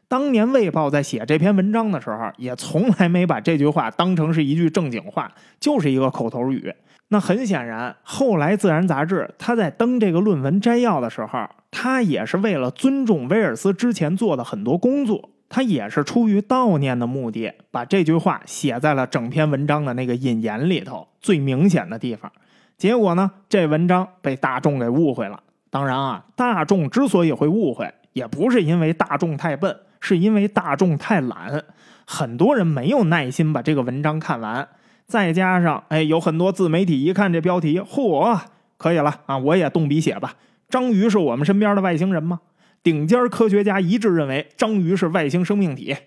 [0.08, 6.72] 当年《卫报》在写这篇文章的时候，也从来没把这句话当成是一句正经话，就是一个口头语。
[7.08, 22.32] 那很显然，后来《自然》杂志他在登这个论文摘要的时候，他也是为了尊重威尔斯之前做的很多工作，他也是出于悼念的目的，把这句话写在了整篇文章的那个引言里头最明显的地方。
[22.78, 25.42] 结果呢，这文章被大众给误会了。
[25.70, 31.64] 当然啊，大众之所以会误会，也不是因为大众太笨，是因为大众太懒。
[32.06, 34.68] 很多人没有耐心把这个文章看完。
[35.06, 38.40] 再加上，哎，有很多自媒体一看这标题，嚯，
[38.78, 39.38] 可以了啊！
[39.38, 40.34] 我也动笔写吧。
[40.68, 42.40] 章鱼是我们身边的外星人吗？
[42.86, 45.98] 顶尖科学家一致认为，章鱼是外星生命体。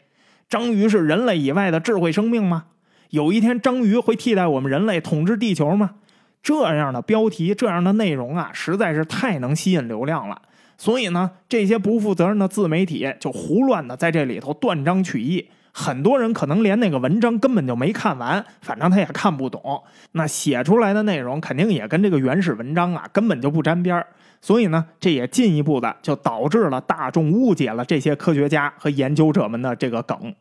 [0.48, 2.66] 章鱼是人类以外的智慧生命吗？
[3.10, 5.96] 有一天，章鱼会替代我们人类统治地球吗？
[6.40, 10.40] 这样的标题，这样的内容啊，实在是太能吸引流量了。
[10.76, 15.50] 所以呢，这些不负责任的自媒体就胡乱的在这里头断章取义。
[15.72, 19.82] 很多人可能连那个文章根本就没看完，反正他也看不懂。
[20.12, 24.06] 那写出来的内容肯定也跟这个原始文章啊根本就不沾边
[24.40, 30.34] 所以呢，这也进一步的就导致了大众误解了这些科学家和研究者们的这个梗。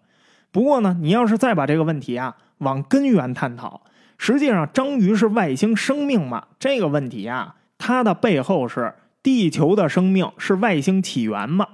[0.51, 3.81] 不过呢，你要是再把这个问题啊往根源探讨，
[4.17, 6.47] 实际上章鱼是外星生命吗？
[6.59, 11.67] 这个问题啊，它的背后是地球的生命是外星起源吗？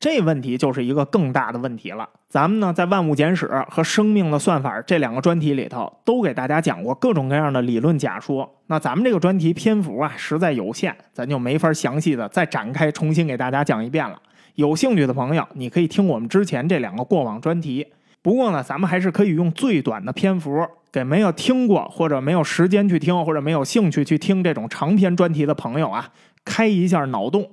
[0.00, 2.08] 这问题就是一个更大的问题了。
[2.26, 8.50] 咱们呢，在《万物简史》和《生命的算法》这两个专题里头，都给大家讲过各种各样的理论假说。
[8.68, 14.18] 那咱们这个专题篇幅啊，实在有限，咱就没法详细的再展开，重新给大家讲一遍了。
[14.54, 17.86] 有兴趣的朋友，你可以听我们之前这两个过往专题。
[18.22, 26.08] 不过呢，咱们还是可以用最短的篇幅，给没有听过或者没有时间去听，或者没有兴趣去听这种长篇专题的朋友啊，
[26.42, 27.50] 开一下脑洞。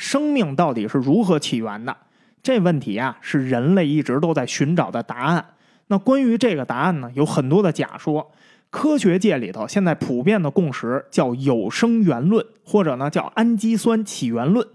[0.00, 1.94] 生命到底是如何起源的？
[2.42, 5.44] 这问题啊，是人类一直都在寻找的答案。
[5.88, 8.32] 那关于这个答案呢，有很多的假说。
[8.70, 14.66] 科学界里头现在普遍的共识叫有生源论，或者呢叫氨基酸起源论。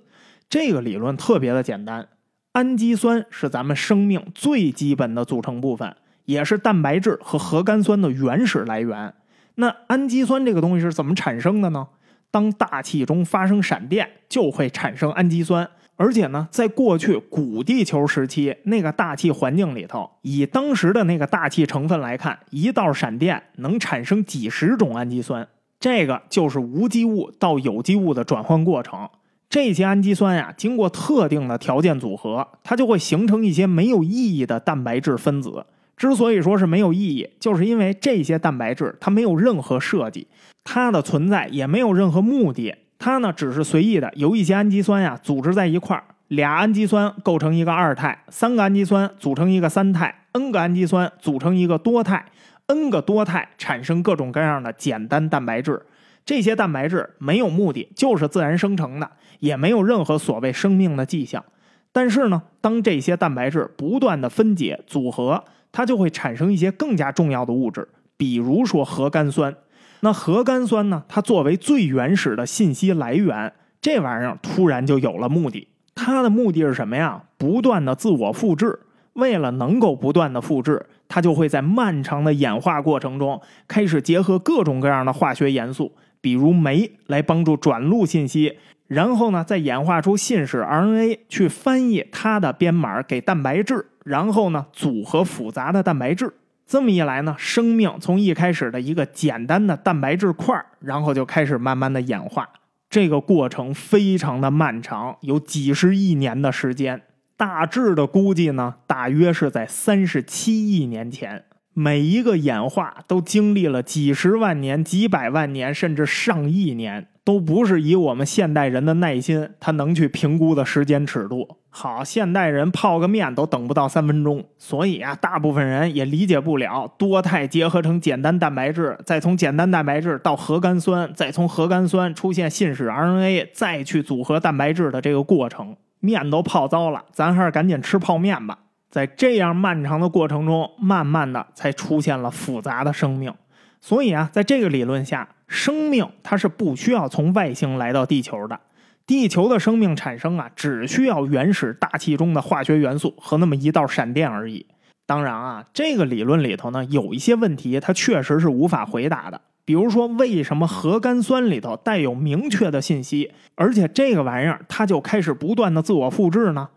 [0.47, 2.07] 这个理论特别的简单，
[2.51, 5.95] 氨基酸是咱们生命最基本的组成部分，
[6.25, 9.15] 也是蛋白质和核苷酸的原始来源。
[9.55, 11.87] 那氨基酸这个东西是怎么产生的呢？
[12.35, 15.69] 当大气中发生闪电，就会产生氨基酸。
[15.95, 25.47] 而且呢，在过去古地球时期那个大气环境里头，以当时的那个大气成分来看，一道闪电能产生几十种氨基酸。
[25.79, 29.07] 这个就是无机物到有机物的转换过程。
[29.47, 35.65] 这些氨基酸呀，经过特定的条件组合，它就会形成一些没有意义的蛋白质分子。
[35.97, 40.27] 之所以说是没有意义，就是因为这些蛋白质它没有任何设计，
[40.63, 52.25] 它的存在也没有任何目的，它呢只是随意的由一些氨基酸呀组织在一块儿，俩氨基酸构成一个二肽，三个氨基酸组成一个三肽，n 个氨基酸组成一个多肽
[52.67, 55.81] ，n 个多肽产生各种各样的简单蛋白质。
[56.25, 61.45] 这些蛋白质没有目的，就是自然生成的，也没有任何所谓生命的迹象。
[61.91, 65.45] 但是呢，当这些蛋白质不断的分解组合，
[65.75, 69.53] 它就会产生一些更加重要的物质，比如说核苷酸。
[69.99, 71.03] 那核苷酸呢？
[71.09, 73.51] 它作为最原始的信息来源，
[73.81, 75.67] 这玩意儿突然就有了目的。
[75.93, 77.23] 它的目的是什么呀？
[77.37, 78.79] 不断的自我复制。
[79.15, 88.57] 为了能够不断的复制，它就会在漫长的演化过程中开始结合各种各样的化学元素，比如酶来帮助转录信息，
[88.87, 93.87] 然后呢，再演化出信使 RNA 去翻译它的编码给蛋白质。
[94.03, 96.31] 然后呢，组合复杂的蛋白质，
[96.67, 102.47] 这么一来呢，生命从一开始的一个简单的蛋白质块然后就开始慢慢的演化。
[102.87, 107.01] 这个过程非常的漫长，有几十亿年的时间。
[107.35, 111.43] 大致的估计呢，大约是在三十七亿年前。
[111.73, 117.07] 每一个演化都经历了几十万年、几百万年，甚至上亿年。
[117.25, 121.57] 都不是以我们现代人的耐心，他能去评估的时间尺度。
[121.71, 135.75] 好，现代人泡个面都等不到三分钟，所以啊，大部分人也理解不了多肽结合成简单蛋白质，再从简单蛋白质到核苷酸，再从核苷酸出现信使 RNA，再去组合蛋白质的这个过程。
[135.99, 138.59] 面都泡糟了，咱还是赶紧吃泡面吧。
[138.91, 143.33] 在这样漫长的过程中，慢慢的才出现了复杂的生命。
[143.81, 145.27] 所以啊，在这个理论下。
[145.47, 148.59] 生命它是不需要从外星来到地球的，
[149.05, 154.65] 地球的生命产生啊，只需要原始大气中的化学元素和那么一道闪电而已。
[155.05, 159.39] 当然啊，这个理论里头呢，有一些问题它确实是无法回答的。
[159.63, 166.69] 比如说，为什么核苷酸里头带有明确的信息，而且这个玩意儿它就开始不断的自我复制呢？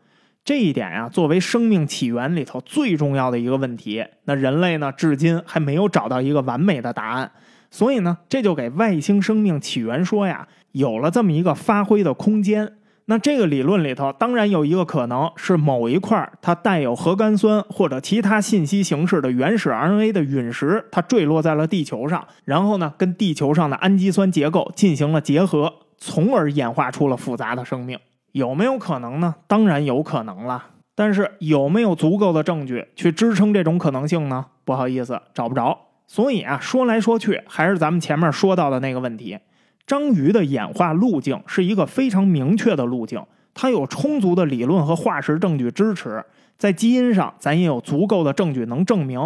[0.45, 7.31] 这一点啊，作为生命起源里头最重要的一个问题，那人类呢，至今还没有找到一个完美的答案。
[7.71, 12.75] 所以呢，这就给外星生命起源说呀有了这么一个发挥的空间。
[13.11, 27.99] 那这个理论里头，当然有一个可能是某一块它带有核苷酸或者其他信息形式的原始 RNA 的陨石，它坠落在了地球上，然后呢，跟地球上的氨基酸结构进行了结合，从而演化出了复杂的生命。
[28.33, 29.37] 有没有可能呢？
[29.47, 30.66] 当然有可能了。
[30.95, 34.45] 但是有没有足够的证据去支撑这种可能性呢？
[34.66, 35.79] 不好意思，找不着。
[36.09, 39.39] 所以啊，说来说去，还是咱们前面说到的那个问题。
[39.87, 43.23] 章鱼的演化路径是一个非常明确的路径，
[43.55, 46.25] 它有充足的理论和化石证据支持，
[46.57, 49.21] 在基因上咱也有足够的证据能证明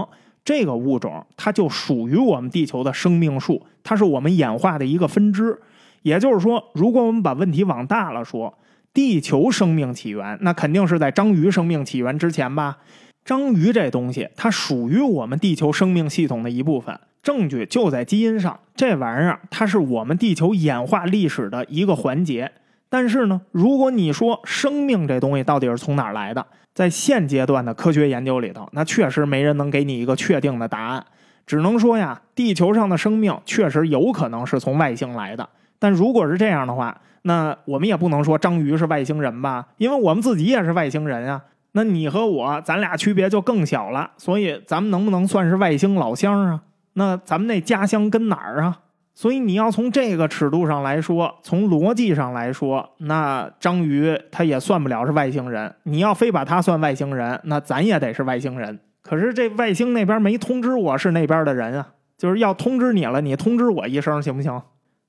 [0.44, 5.56] 这个物种它就属于我们地球的生命树，它是我们演化的一个分支。
[6.02, 8.52] 也就是说，如果我们把问题往大了说，
[8.92, 12.78] 地球生命起源那肯定是在章鱼生命起源之前吧？
[13.24, 16.98] 章鱼这东西它属于我们地球生命系统的一部分。
[17.22, 22.50] 证据就在基因上，这玩意儿它是我们地球演化历史的一个环节。
[22.88, 26.44] 但是呢，如果你说生命这东西到底是从哪儿来的，
[26.74, 31.06] 在现阶段的科学研究里头，那确实没人能给你一个确定的答案。
[31.46, 35.48] 只能说呀，地球上的生命确实有可能是从外星来的。
[35.78, 41.40] 但如果是这样的话，那我们也不能说章鱼是外星人吧，因为我们自己也是外星人啊。
[41.72, 44.10] 那你和我，咱俩区别就更小了。
[44.16, 46.62] 所以，咱们能不能算是外星老乡啊？
[46.94, 48.78] 那咱们那家乡跟哪儿啊？
[49.14, 55.74] 所以你要从这个尺度上来说，从逻辑上来说，那章鱼它也算不了是外星人。
[55.82, 58.80] 你要非把它算外星人，那咱也得是外星人。
[59.02, 64.62] 可是这外星那边没通知我是那边的人啊，就是要通知你了，你通知我一声行不行？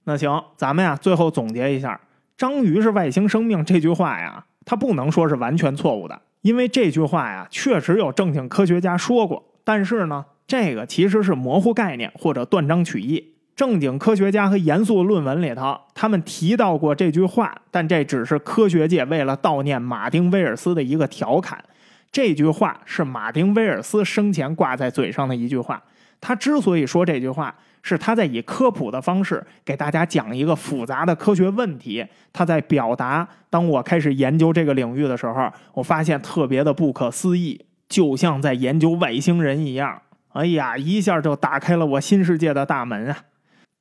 [0.03, 2.01] 那行，咱们呀最后总结一下，
[2.36, 10.23] 章鱼是外星生命这句话呀，它不能说是完全错误的，因为这句话呀确实有正经科学家说过，但是呢。
[10.45, 13.33] 这个其实是模糊概念或者断章取义。
[13.55, 21.63] 正经科学家和严肃论文里头，他们提到过这句话，但这只是科学界为了悼念马丁·威尔斯的一个调侃。
[22.11, 25.81] 这句话是马丁·威尔斯生前挂在嘴上的一句话。
[26.19, 32.03] 他之所以说这句话，是他在以科普的方式给大家讲一个复杂的科学问题。
[32.31, 40.01] 他在表达：当我开始研究这个领域的时候，我发现特别的不可思议，就像在研究外星人一样。
[40.29, 43.17] 哎呀，一下就打开了我新世界的大门啊！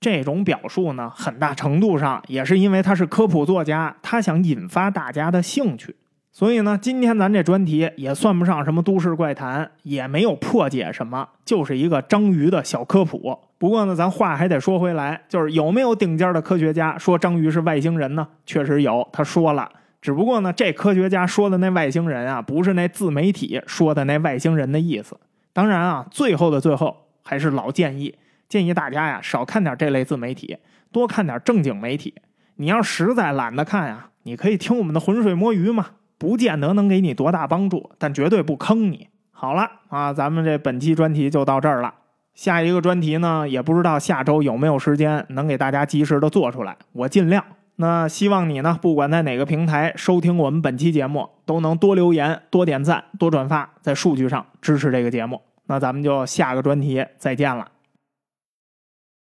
[0.01, 5.95] 这种表述呢，很大程度上也是因为他是科普作家，他想引发大家的兴趣。
[6.35, 13.39] 所以呢，今天咱这专题也算不上什么都市怪谈，也没有破解什么，就是一个章鱼的小科普。
[13.59, 18.27] 不过呢，咱话还得说回来，就是有没有顶尖的科学家说章鱼是外星人呢？
[18.47, 19.71] 确实有，他说了。
[20.01, 25.17] 只不过呢，这科学家说的那外星人啊，不是那自媒体说的那外星人的意思。
[25.53, 28.15] 当然啊，最后的最后还是老建议，
[28.49, 30.57] 建议大家呀少看点这类自媒体，
[30.91, 32.15] 多看点正经媒体。
[32.57, 35.87] 你要实在懒得看呀，你可以听我们的浑水摸鱼嘛，
[36.23, 39.09] 不见得能给你多大帮助，但绝对不坑你。
[39.33, 41.93] 好了啊，咱们这本期专题就到这儿了。
[42.33, 47.45] 下一个专题呢，也不知道下周有没有时间能给大家及时的做出来，我尽量。
[47.75, 55.41] 那希望你呢，不管在哪个平台收听我们本期节目，都能多留言、多点赞、多转发，在数据上支持这个节目。
[55.67, 57.67] 那咱们就下个专题再见了。